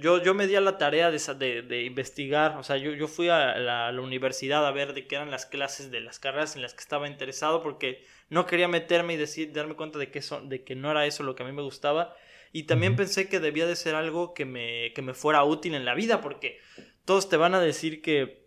[0.00, 3.28] yo, yo me di a la tarea de, de, investigar, o sea, yo, yo fui
[3.28, 6.74] a la, universidad a ver de qué eran las clases de las carreras en las
[6.74, 10.64] que estaba interesado porque no quería meterme y decir, darme cuenta de que, son, de
[10.64, 12.14] que no era eso lo que a mí me gustaba.
[12.52, 15.86] Y también pensé que debía de ser algo que me, que me fuera útil en
[15.86, 16.60] la vida porque
[17.06, 18.44] todos te van a decir que,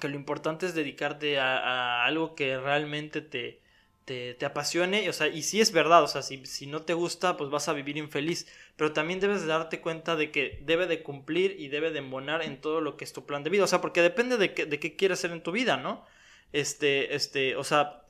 [0.00, 3.61] que lo importante es dedicarte a algo que realmente te,
[4.04, 7.36] te, apasione, o sea, y si es verdad, o sea, si, si, no te gusta,
[7.36, 11.02] pues vas a vivir infeliz, pero también debes de darte cuenta de que debe de
[11.02, 13.68] cumplir y debe de embonar en todo lo que es tu plan de vida, o
[13.68, 16.04] sea, porque depende de, de qué quieres hacer en tu vida, ¿no?
[16.52, 18.04] Este, este, o sea,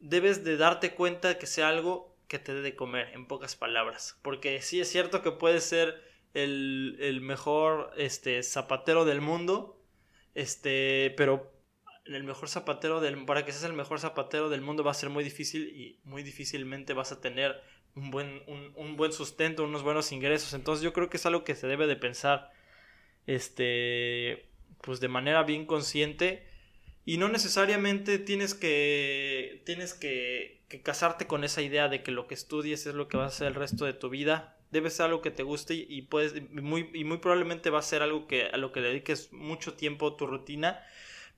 [0.00, 3.56] debes de darte cuenta de que sea algo que te dé de comer, en pocas
[3.56, 6.02] palabras, porque sí es cierto que puedes ser
[6.34, 9.80] el, el mejor, este, zapatero del mundo,
[10.34, 11.55] este, pero
[12.08, 15.10] el mejor zapatero del para que seas el mejor zapatero del mundo va a ser
[15.10, 17.60] muy difícil y muy difícilmente vas a tener
[17.94, 18.42] un buen,
[18.76, 20.52] un, buen sustento, unos buenos ingresos.
[20.52, 22.52] Entonces yo creo que es algo que se debe de pensar
[23.26, 24.48] este
[24.82, 26.46] pues de manera bien consciente.
[27.04, 32.26] Y no necesariamente tienes que tienes que, que casarte con esa idea de que lo
[32.26, 34.58] que estudies es lo que vas a hacer el resto de tu vida.
[34.70, 38.02] Debe ser algo que te guste y puedes muy y muy probablemente va a ser
[38.02, 40.84] algo que a lo que le dediques mucho tiempo tu rutina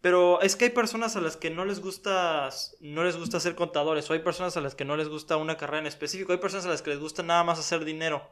[0.01, 2.49] pero es que hay personas a las que no les gusta
[2.81, 5.57] no les gusta ser contadores o hay personas a las que no les gusta una
[5.57, 8.29] carrera en específico, hay personas a las que les gusta nada más hacer dinero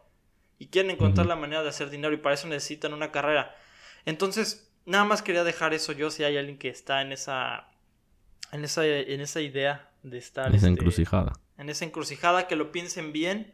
[0.59, 3.55] y quieren encontrar la manera de hacer dinero y para eso necesitan una carrera.
[4.07, 7.68] Entonces, nada más quería dejar eso yo si hay alguien que está en esa
[8.52, 11.33] en esa en esa idea de estar en esa este, encrucijada.
[11.59, 13.52] En esa encrucijada que lo piensen bien.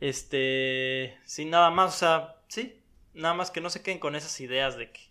[0.00, 2.80] Este, sin nada más, o sea, sí,
[3.12, 5.09] nada más que no se queden con esas ideas de que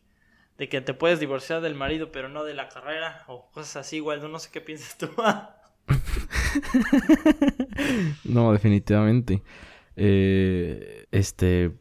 [0.59, 3.95] de que te puedes divorciar del marido, pero no de la carrera, o cosas así,
[3.95, 5.09] igual, no, sé qué piensas tú.
[8.25, 9.41] no, definitivamente.
[9.95, 11.71] Eh, este.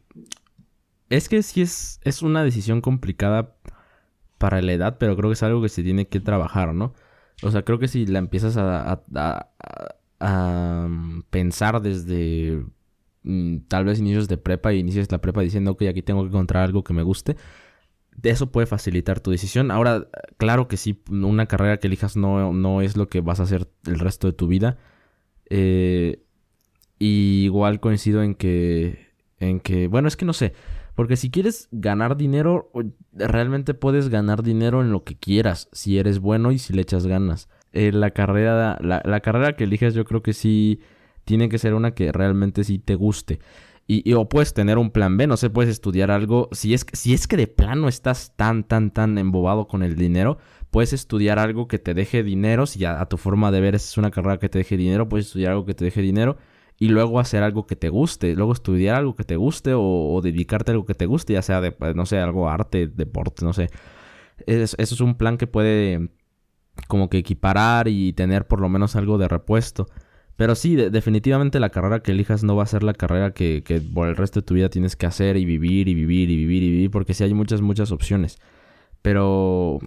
[1.09, 3.57] Es que sí es, es una decisión complicada
[4.37, 6.93] para la edad, pero creo que es algo que se tiene que trabajar, ¿no?
[7.43, 9.03] O sea, creo que si la empiezas a,
[10.19, 12.63] a, mm, pensar desde
[13.23, 16.29] mm, tal vez inicios de prepa y inicias la prepa diciendo, ok, aquí tengo que
[16.29, 17.35] encontrar algo que me guste,
[18.23, 19.71] eso puede facilitar tu decisión.
[19.71, 23.43] Ahora, claro que sí, una carrera que elijas no, no es lo que vas a
[23.43, 24.77] hacer el resto de tu vida.
[25.49, 26.23] Eh,
[26.99, 29.07] igual coincido en que,
[29.39, 30.53] en que, bueno, es que no sé,
[30.95, 32.71] porque si quieres ganar dinero,
[33.13, 37.07] realmente puedes ganar dinero en lo que quieras, si eres bueno y si le echas
[37.07, 37.47] ganas.
[37.71, 40.81] Eh, la carrera, la, la carrera que eliges yo creo que sí
[41.23, 43.39] tiene que ser una que realmente sí te guste.
[43.91, 46.47] Y, o puedes tener un plan B, no sé, puedes estudiar algo.
[46.51, 50.37] Si es, si es que de plano estás tan, tan, tan embobado con el dinero,
[50.69, 52.67] puedes estudiar algo que te deje dinero.
[52.67, 55.53] Si a, tu forma de ver es una carrera que te deje dinero, puedes estudiar
[55.53, 56.37] algo que te deje dinero
[56.77, 58.35] y luego hacer algo que te guste.
[58.35, 61.59] Luego estudiar algo que te guste o, dedicarte a algo que te guste, ya sea
[61.59, 63.69] de, no sé, algo arte, deporte, no sé.
[64.45, 66.11] eso es un plan que puede
[66.87, 69.87] como que equiparar y tener por lo menos algo de repuesto.
[70.39, 73.61] Pero sí, definitivamente la carrera que elijas no va a ser la carrera que,
[73.93, 76.63] por el resto de tu vida tienes que hacer y vivir y vivir y vivir
[76.63, 78.37] y vivir, porque sí hay muchas, muchas opciones.
[79.01, 79.79] Pero,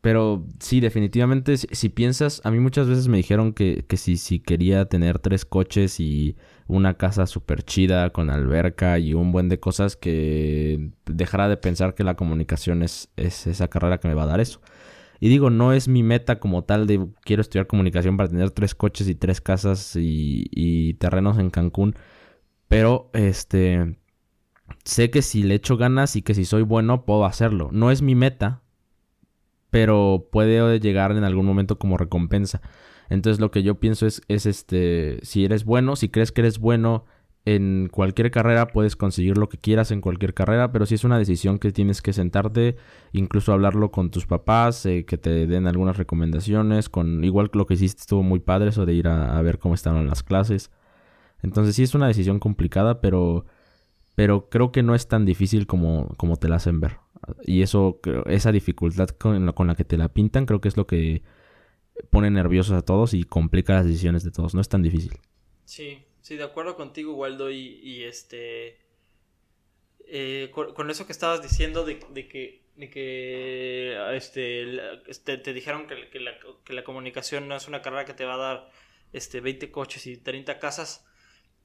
[0.00, 4.40] pero sí, definitivamente, si, piensas, a mí muchas veces me dijeron que, que si, si
[4.40, 9.60] quería tener tres coches y una casa súper chida con alberca y un buen de
[9.60, 14.22] cosas, que dejara de pensar que la comunicación es, es esa carrera que me va
[14.22, 14.62] a dar eso.
[15.20, 18.74] Y digo, no es mi meta como tal de quiero estudiar comunicación para tener tres
[18.74, 21.94] coches y tres casas y, terrenos en Cancún.
[22.68, 23.98] Pero, este,
[24.84, 27.70] sé que si le echo ganas y que si soy bueno, puedo hacerlo.
[27.72, 28.62] No es mi meta,
[29.70, 32.60] pero puede llegar en algún momento como recompensa.
[33.08, 36.58] Entonces lo que yo pienso es, es este, si eres bueno, si crees que eres
[36.58, 37.06] bueno
[37.54, 41.18] en cualquier carrera, puedes conseguir lo que quieras en cualquier carrera, pero si es una
[41.18, 42.76] decisión que tienes que sentarte,
[43.12, 47.72] incluso hablarlo con tus papás, eh, que te den algunas recomendaciones, con igual lo que
[47.72, 50.70] hiciste estuvo muy padre eso de ir a, ver cómo estaban las clases.
[51.42, 53.46] Entonces sí es una decisión complicada, pero,
[54.14, 56.98] pero creo que no es tan difícil como, como te la hacen ver.
[57.44, 60.86] Y eso, esa dificultad con con la que te la pintan, creo que es lo
[60.86, 61.22] que
[62.10, 64.54] pone nerviosos a todos y complica las decisiones de todos.
[64.54, 65.18] No es tan difícil.
[65.64, 67.50] Sí, sí, de acuerdo contigo, Waldo.
[67.50, 68.78] Y, este.
[70.06, 75.86] eh, con, eso que estabas diciendo de, que, de que este, la- este, te dijeron
[75.86, 76.32] que, la,
[76.64, 78.70] que la comunicación no es una carrera que te va a dar
[79.12, 81.04] este, 20 coches y 30 casas.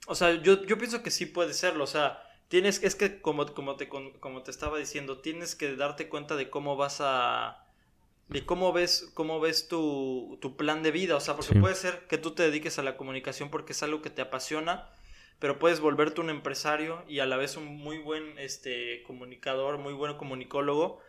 [0.08, 1.84] O sea, yo, yo pienso que sí puede serlo.
[1.86, 6.10] O sea, tienes es que como, como, te, como te estaba diciendo, tienes que darte
[6.10, 7.63] cuenta de cómo vas a...
[8.30, 11.16] De cómo ves, cómo ves tu, tu plan de vida.
[11.16, 11.60] O sea, porque Sí.
[11.60, 14.90] puede ser que tú te dediques a la comunicación porque es algo que te apasiona,
[15.40, 19.94] pero puedes volverte un empresario y a la vez un muy buen este, comunicador, muy
[19.94, 21.00] buen comunicólogo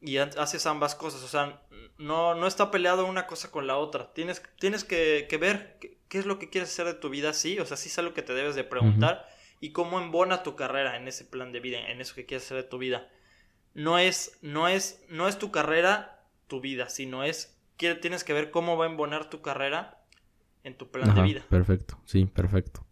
[0.00, 1.22] y ha- haces ambas cosas.
[1.24, 1.60] O sea,
[1.98, 4.12] no, no está peleado una cosa con la otra.
[4.14, 7.32] Tienes, tienes que, que ver qué, qué es lo que quieres hacer de tu vida,
[7.34, 7.58] sí.
[7.58, 9.26] O sea, sí es algo que te debes de preguntar
[9.60, 12.56] y cómo embona tu carrera en ese plan de vida, en eso que quieres hacer
[12.58, 13.08] de tu vida.
[13.74, 16.21] No es, no es, no es tu carrera
[16.52, 19.82] tu vida, sino es, quiere- tienes que ver cómo va a embonar tu carrera
[20.64, 21.44] en tu plan de vida.
[21.48, 22.84] Perfecto, sí, perfecto.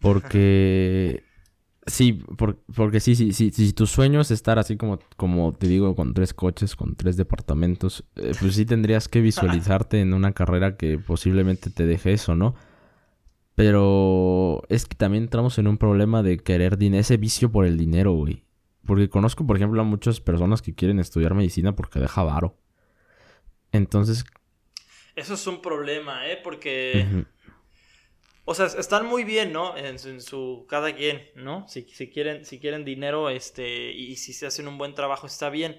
[0.00, 1.24] Porque
[1.86, 5.68] sí, por- porque sí, sí, sí, si tu sueño es estar así como, como te
[5.68, 10.32] digo, con tres coches, con tres departamentos, eh, pues sí tendrías que visualizarte en una
[10.32, 12.54] carrera que posiblemente te deje eso, ¿no?
[13.54, 17.76] Pero es que también entramos en un problema de querer dinero, ese vicio por el
[17.76, 18.44] dinero, güey.
[18.90, 22.56] Porque conozco, por ejemplo, a muchas personas que quieren estudiar medicina porque deja varo.
[23.72, 24.24] Entonces,
[25.14, 26.38] Eso es un problema, ¿eh?
[26.42, 27.06] Porque...
[28.44, 29.76] O sea, están muy bien, ¿no?
[29.76, 31.68] En, su- en su cada quien, ¿no?
[31.68, 35.50] Si, si quieren, si quieren dinero, este, y, si se hacen un buen trabajo está
[35.50, 35.78] bien.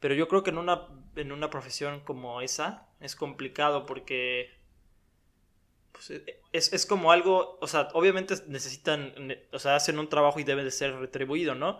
[0.00, 4.50] Pero yo creo que en una, en una profesión como esa es complicado porque
[5.92, 10.08] pues, e- es, es como algo, o sea, obviamente necesitan, ne- o sea, hacen un
[10.08, 11.78] trabajo y debe de ser retribuido, ¿no?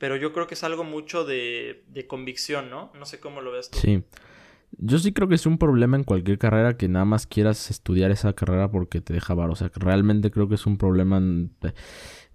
[0.00, 2.90] Pero yo creo que es algo mucho de, de convicción, ¿no?
[2.98, 3.78] No sé cómo lo ves tú.
[3.78, 4.02] Sí.
[4.78, 8.10] Yo sí creo que es un problema en cualquier carrera que nada más quieras estudiar
[8.10, 9.52] esa carrera porque te deja varo.
[9.52, 11.52] O sea, que realmente creo que es un problema en,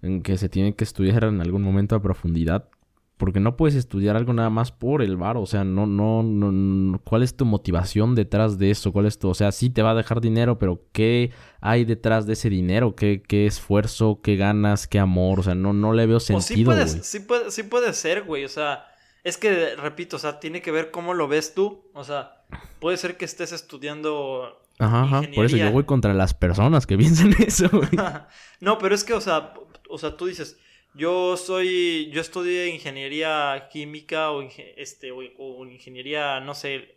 [0.00, 2.68] en que se tiene que estudiar en algún momento a profundidad.
[3.16, 5.40] Porque no puedes estudiar algo nada más por el varo.
[5.40, 8.92] O sea, no, no, no, no- ¿Cuál es tu motivación detrás de eso?
[8.92, 9.30] ¿Cuál es tu...
[9.30, 11.30] O sea, sí te va a dejar dinero, pero ¿qué
[11.62, 12.94] hay detrás de ese dinero?
[12.94, 14.20] ¿Qué, qué esfuerzo?
[14.22, 14.86] ¿Qué ganas?
[14.86, 15.40] ¿Qué amor?
[15.40, 16.98] O sea, no, no le veo O sí sentido, puede, güey.
[17.02, 18.44] sí, puede, sí puede ser, güey.
[18.44, 18.84] O sea,
[19.24, 21.84] es que, repito, o sea, tiene que ver cómo lo ves tú.
[21.94, 22.44] O sea,
[22.80, 24.60] puede ser que estés estudiando.
[24.78, 25.22] Ajá, ajá.
[25.34, 27.88] Por eso yo voy contra las personas que piensan eso, güey.
[28.60, 29.54] no, pero es que, o sea,
[29.88, 30.58] o sea, tú dices,
[30.96, 34.42] yo soy, yo estudié ingeniería química o,
[34.76, 36.96] este, o, o ingeniería, no sé,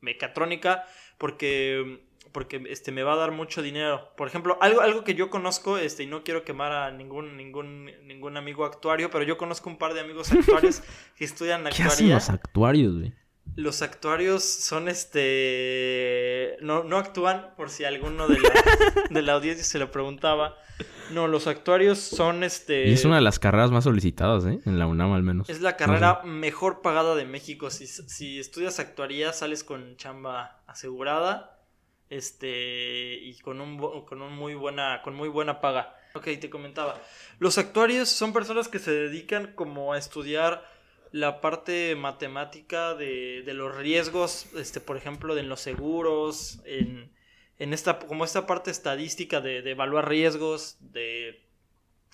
[0.00, 0.84] mecatrónica,
[1.16, 2.00] porque,
[2.32, 4.12] porque este, me va a dar mucho dinero.
[4.16, 7.90] Por ejemplo, algo, algo que yo conozco, este, y no quiero quemar a ningún, ningún,
[8.06, 10.82] ningún amigo actuario, pero yo conozco un par de amigos actuarios
[11.16, 12.14] que estudian ¿Qué hacen actuaría.
[12.16, 13.12] los actuarios, güey?
[13.56, 16.56] Los actuarios son este.
[16.60, 18.50] No, no actúan, por si alguno de la,
[19.10, 20.56] de la audiencia se lo preguntaba.
[21.10, 22.88] No, los actuarios son este.
[22.88, 24.60] Y es una de las carreras más solicitadas, ¿eh?
[24.64, 25.48] En la UNAM al menos.
[25.48, 27.70] Es la carrera mejor pagada de México.
[27.70, 31.60] Si, si estudias actuaría, sales con chamba asegurada.
[32.10, 33.14] Este.
[33.14, 35.02] Y con un, con un muy buena.
[35.02, 35.96] Con muy buena paga.
[36.14, 37.00] Ok, te comentaba.
[37.38, 40.64] Los actuarios son personas que se dedican como a estudiar
[41.14, 47.13] la parte matemática de, de los riesgos, este, por ejemplo, de en los seguros, en,
[47.58, 51.40] en esta, como esta parte estadística de, de evaluar riesgos, de,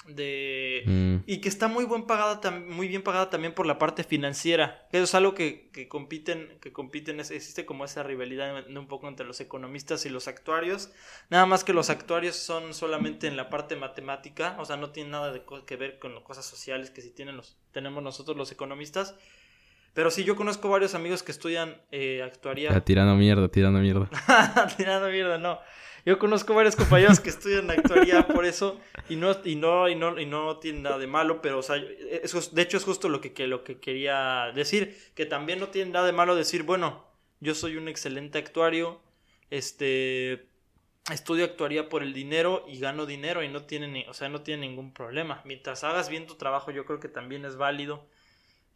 [0.07, 4.03] de Mm, y que está muy buen pagada muy bien pagada también por la parte
[4.03, 8.89] financiera eso es algo que, que compiten que compiten es- existe como esa rivalidad un
[8.89, 10.91] poco entre los economistas y los actuarios
[11.29, 15.13] nada más que los actuarios son solamente en la parte matemática o sea no tienen
[15.13, 18.51] nada de que ver con las cosas sociales que sí tienen los tenemos nosotros los
[18.53, 19.17] economistas
[19.95, 24.09] pero sí yo conozco varios amigos que estudian eh, actuaría ya tirando mierda, tirando mierda.
[24.77, 25.59] Tirando mierda, no.
[26.07, 28.81] Yo conozco varios compañeros que estudian actuaría por eso
[29.11, 31.77] y no y no y no y no tiene nada de malo, pero o sea,
[31.77, 35.69] es de hecho es justo lo que, que lo que quería decir, que también no
[35.69, 37.05] tiene nada de malo decir, bueno,
[37.41, 39.03] yo soy un excelente actuario,
[39.51, 40.47] este
[41.13, 44.41] estudio actuaría por el dinero y gano dinero y no tiene, ni- o sea, no
[44.43, 45.43] tiene ningún problema.
[45.45, 48.07] Mientras hagas bien tu trabajo, yo creo que también es válido.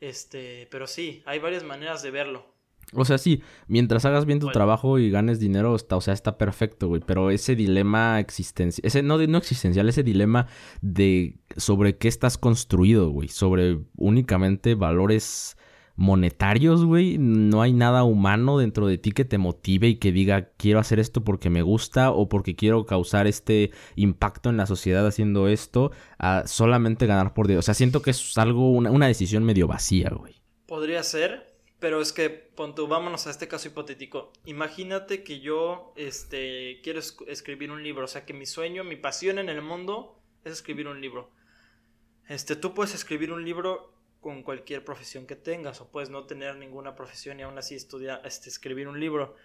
[0.09, 2.55] Este, pero sí, hay varias maneras de verlo.
[2.93, 4.53] O sea, sí, mientras hagas bien tu Bueno.
[4.53, 7.01] trabajo y ganes dinero, está, o sea, está perfecto, güey.
[7.05, 10.47] Pero ese dilema existencial, ese no, no existencial, ese dilema
[10.83, 13.29] de sobre qué estás construido, güey.
[13.29, 15.57] Sobre únicamente valores
[15.97, 17.19] monetarios, güey.
[17.19, 20.99] No hay nada humano dentro de ti que te motive y que diga, quiero hacer
[20.99, 25.93] esto porque me gusta o porque quiero causar este impacto en la sociedad haciendo esto,
[26.19, 27.61] a solamente ganar por dinero.
[27.61, 30.35] O sea, siento que es algo, una, una decisión medio vacía, güey.
[30.67, 34.33] Podría ser, pero es que, pon tú, vámonos a este caso hipotético.
[34.47, 38.97] Imagínate que yo este, quiero es- escribir un libro, o sea, que mi sueño, mi
[38.97, 41.31] pasión en el mundo es escribir un libro.
[42.29, 43.94] Este, tú puedes escribir un libro
[44.25, 48.23] con cualquier profesión que tengas, o puedes no tener ninguna profesión y aún así estudiar,
[48.25, 49.37] este, escribir un libro.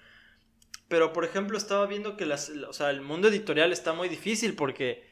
[0.88, 4.56] Pero, por ejemplo, estaba viendo que las, o sea, el mundo editorial está muy difícil
[4.56, 5.04] porque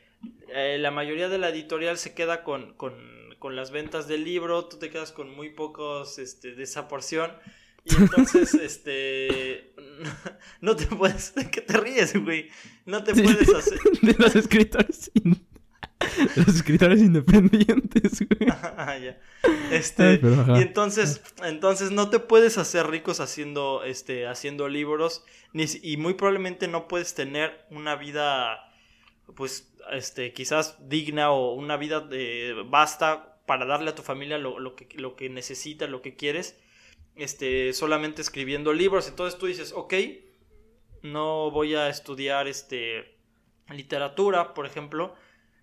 [0.56, 2.96] eh, la mayoría de la editorial se queda con, con,
[3.40, 7.34] con las ventas del libro, tú te quedas con muy pocos este, de esa porción.
[7.84, 9.74] Y entonces, este.
[10.62, 11.36] No te puedes.
[11.36, 12.50] ¿De qué te ríes, güey?
[12.86, 13.22] No te Sí.
[13.22, 13.80] puedes hacer.
[14.02, 15.12] de los escritores
[16.36, 18.50] los escritores independientes, güey.
[18.52, 19.20] Ah, ya.
[19.72, 20.58] Este, Ay, pero ajá.
[20.58, 26.14] y entonces, entonces no te puedes hacer ricos haciendo, este, haciendo libros, ni, y muy
[26.14, 28.72] probablemente no puedes tener una vida,
[29.36, 34.60] pues, este, quizás digna o una vida de basta para darle a tu familia lo,
[34.60, 36.60] lo que, lo que necesita, lo que quieres,
[37.16, 39.08] este, solamente escribiendo libros.
[39.08, 39.94] Entonces tú dices, ok,
[41.04, 43.18] no voy a estudiar, este,
[43.70, 45.16] literatura, por ejemplo,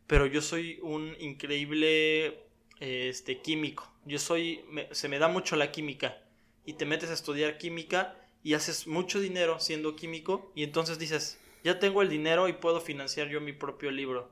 [0.07, 2.45] pero yo soy un increíble
[2.81, 3.93] este químico.
[4.05, 6.19] Yo soy se me da mucho la química
[6.65, 11.39] y te metes a estudiar química y haces mucho dinero siendo químico y entonces dices,
[11.65, 14.31] ya tengo el dinero y puedo financiar yo mi propio libro.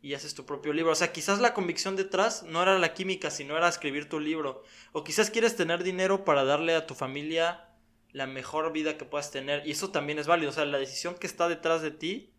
[0.00, 0.92] Y haces tu propio libro.
[0.92, 4.62] O sea, quizás la convicción detrás no era la química, sino era escribir tu libro.
[4.92, 7.70] O quizás quieres tener dinero para darle a tu familia
[8.12, 9.66] la mejor vida que puedas tener.
[9.66, 10.50] Y eso también es válido.
[10.50, 12.32] O sea, la decisión que está detrás de ti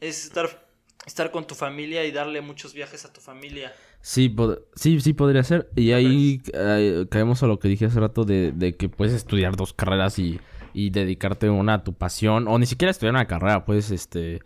[0.00, 0.68] es estar,
[1.06, 3.72] estar con tu familia y darle muchos viajes a tu familia.
[4.00, 4.34] Sí,
[4.74, 5.70] sí, sí podría ser.
[5.76, 9.56] Y ahí eh, caemos a lo que dije hace rato de, de que puedes estudiar
[9.56, 10.40] dos carreras y,
[10.72, 12.48] y dedicarte una a tu pasión.
[12.48, 14.40] O ni siquiera estudiar una carrera, puedes este.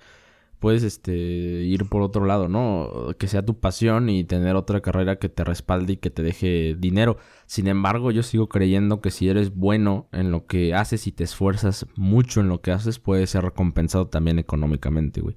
[0.58, 3.14] Puedes este ir por otro lado, ¿no?
[3.18, 6.74] Que sea tu pasión y tener otra carrera que te respalde y que te deje
[6.78, 7.18] dinero.
[7.44, 11.24] Sin embargo, yo sigo creyendo que si eres bueno en lo que haces y te
[11.24, 15.36] esfuerzas mucho en lo que haces, puedes ser recompensado también económicamente, güey.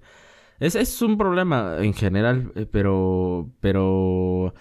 [0.59, 3.49] Es, es un problema en general, eh, pero.
[3.59, 4.53] Pero.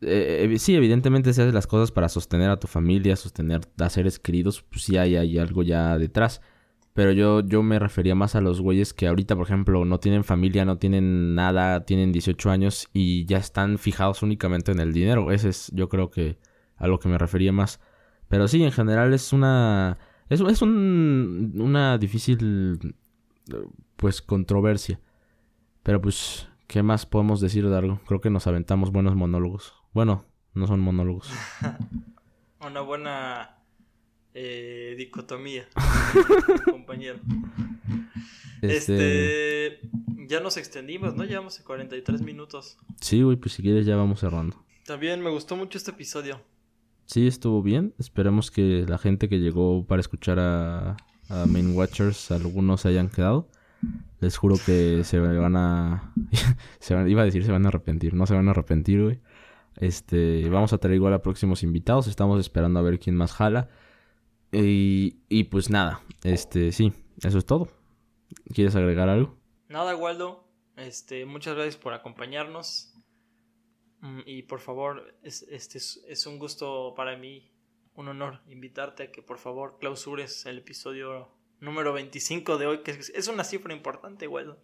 [0.00, 3.90] eh, evi- sí, evidentemente, si haces las cosas para sostener a tu familia, sostener a
[3.90, 6.40] seres queridos, pues sí hay, hay algo ya detrás.
[6.94, 10.24] Pero yo, yo me refería más a los güeyes que ahorita, por ejemplo, no tienen
[10.24, 15.30] familia, no tienen nada, tienen 18 años y ya están fijados únicamente en el dinero.
[15.30, 16.38] Ese es, yo creo que,
[16.76, 17.80] a lo que me refería más.
[18.28, 19.98] Pero sí, en general es una.
[20.28, 22.78] Es, es un, una difícil.
[23.98, 25.00] Pues controversia.
[25.82, 28.00] Pero pues, ¿qué más podemos decir de algo?
[28.06, 29.74] Creo que nos aventamos buenos monólogos.
[29.92, 30.24] Bueno,
[30.54, 31.28] no son monólogos.
[32.60, 33.58] Una buena
[34.34, 35.68] eh, dicotomía,
[36.70, 37.18] compañero.
[38.62, 39.66] Este...
[39.66, 39.80] Este,
[40.28, 41.24] ya nos extendimos, ¿no?
[41.24, 42.78] Llevamos 43 minutos.
[43.00, 44.64] Sí, güey, pues si quieres ya vamos cerrando.
[44.86, 46.40] También me gustó mucho este episodio.
[47.06, 47.94] Sí, estuvo bien.
[47.98, 50.96] Esperemos que la gente que llegó para escuchar a,
[51.28, 53.48] a Main Watchers, algunos se hayan quedado.
[54.20, 56.12] Les juro que se van a...
[57.06, 58.14] Iba a decir se van a arrepentir.
[58.14, 59.20] No se van a arrepentir, güey.
[59.76, 62.08] Este, vamos a traer igual a próximos invitados.
[62.08, 63.68] Estamos esperando a ver quién más jala.
[64.50, 67.68] Y, y pues nada, este, sí, eso es todo.
[68.54, 69.36] ¿Quieres agregar algo?
[69.68, 70.48] Nada, Waldo.
[70.76, 72.94] Este, muchas gracias por acompañarnos.
[74.00, 77.50] Mm, Y por favor, es, este es, es un gusto para mí,
[77.94, 81.28] un honor invitarte a que por favor clausures el episodio
[81.60, 84.58] número 25 de hoy, que es, es una cifra importante, Waldo.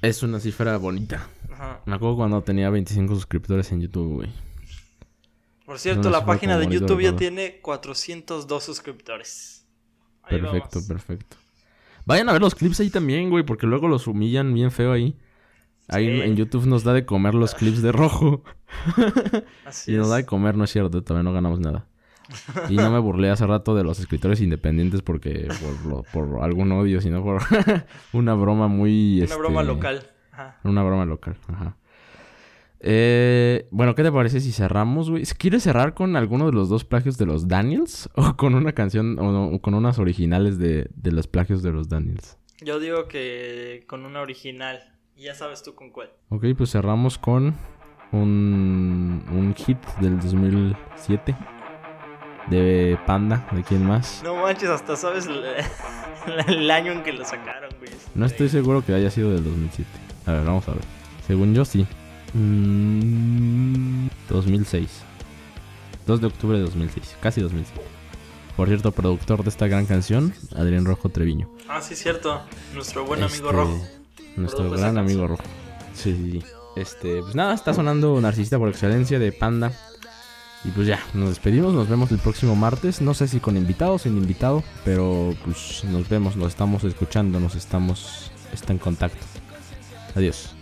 [0.00, 1.28] Es una cifra bonita.
[1.52, 1.82] Ajá.
[1.86, 4.30] Me acuerdo cuando tenía 25 suscriptores en YouTube, güey.
[5.66, 9.64] Por cierto, la página de YouTube ya tiene 402 suscriptores.
[10.24, 10.88] Ahí Perfecto, vamos.
[10.88, 11.36] perfecto.
[12.04, 15.16] Vayan a ver los clips ahí también, güey, porque luego los humillan bien feo ahí.
[15.88, 16.20] Ahí Sí.
[16.22, 18.42] en YouTube nos da de comer los clips de rojo.
[19.64, 20.10] Así Y nos es.
[20.10, 21.86] da de comer, no es cierto, todavía no ganamos nada.
[22.68, 26.70] Y no me burlé hace rato de los escritores independientes porque por, lo- por algún
[26.72, 27.42] odio, sino por
[28.12, 29.16] una broma muy...
[29.16, 30.06] Una este, broma local.
[30.32, 30.58] Ajá.
[30.64, 31.76] Una broma local, ajá.
[32.84, 35.24] Eh, bueno, ¿qué te parece si cerramos, güey?
[35.38, 38.10] ¿Quieres cerrar con alguno de los dos plagios de los Daniels?
[38.16, 41.72] ¿O con una canción, o, no- o con unas originales de, de los plagios de
[41.72, 42.38] los Daniels?
[42.60, 44.80] Yo digo que con una original.
[45.16, 46.10] Y ya sabes tú con cuál.
[46.30, 47.54] Ok, pues cerramos con
[48.12, 51.36] un, un hit del 2007
[52.48, 53.46] de Panda.
[53.52, 54.20] ¿De quién más?
[54.24, 55.42] No manches, hasta sabes el,
[56.48, 57.90] el año en que lo sacaron, güey.
[58.14, 59.88] No estoy seguro que haya sido del 2007.
[60.26, 60.82] A ver, vamos a ver.
[61.26, 61.86] Según yo, sí.
[62.34, 64.88] Mm, 2006.
[66.06, 67.16] 2 de octubre de 2006.
[67.20, 67.80] Casi 2006.
[68.56, 71.48] Por cierto, productor de esta gran canción, Adrián Rojo Treviño.
[71.68, 72.42] Ah, sí, cierto.
[72.74, 73.80] Nuestro buen amigo Este, Rojo.
[74.36, 75.42] Nuestro gran amigo Rojo.
[75.94, 76.42] Sí, sí, sí.
[76.76, 79.72] Este, pues nada, está sonando Narcisista por excelencia de Panda.
[80.64, 83.00] Y pues ya, nos despedimos, nos vemos el próximo martes.
[83.00, 87.40] No sé si con invitado o sin invitado, pero pues nos vemos, nos estamos escuchando,
[87.40, 89.24] nos estamos está en contacto.
[90.14, 90.54] Adiós.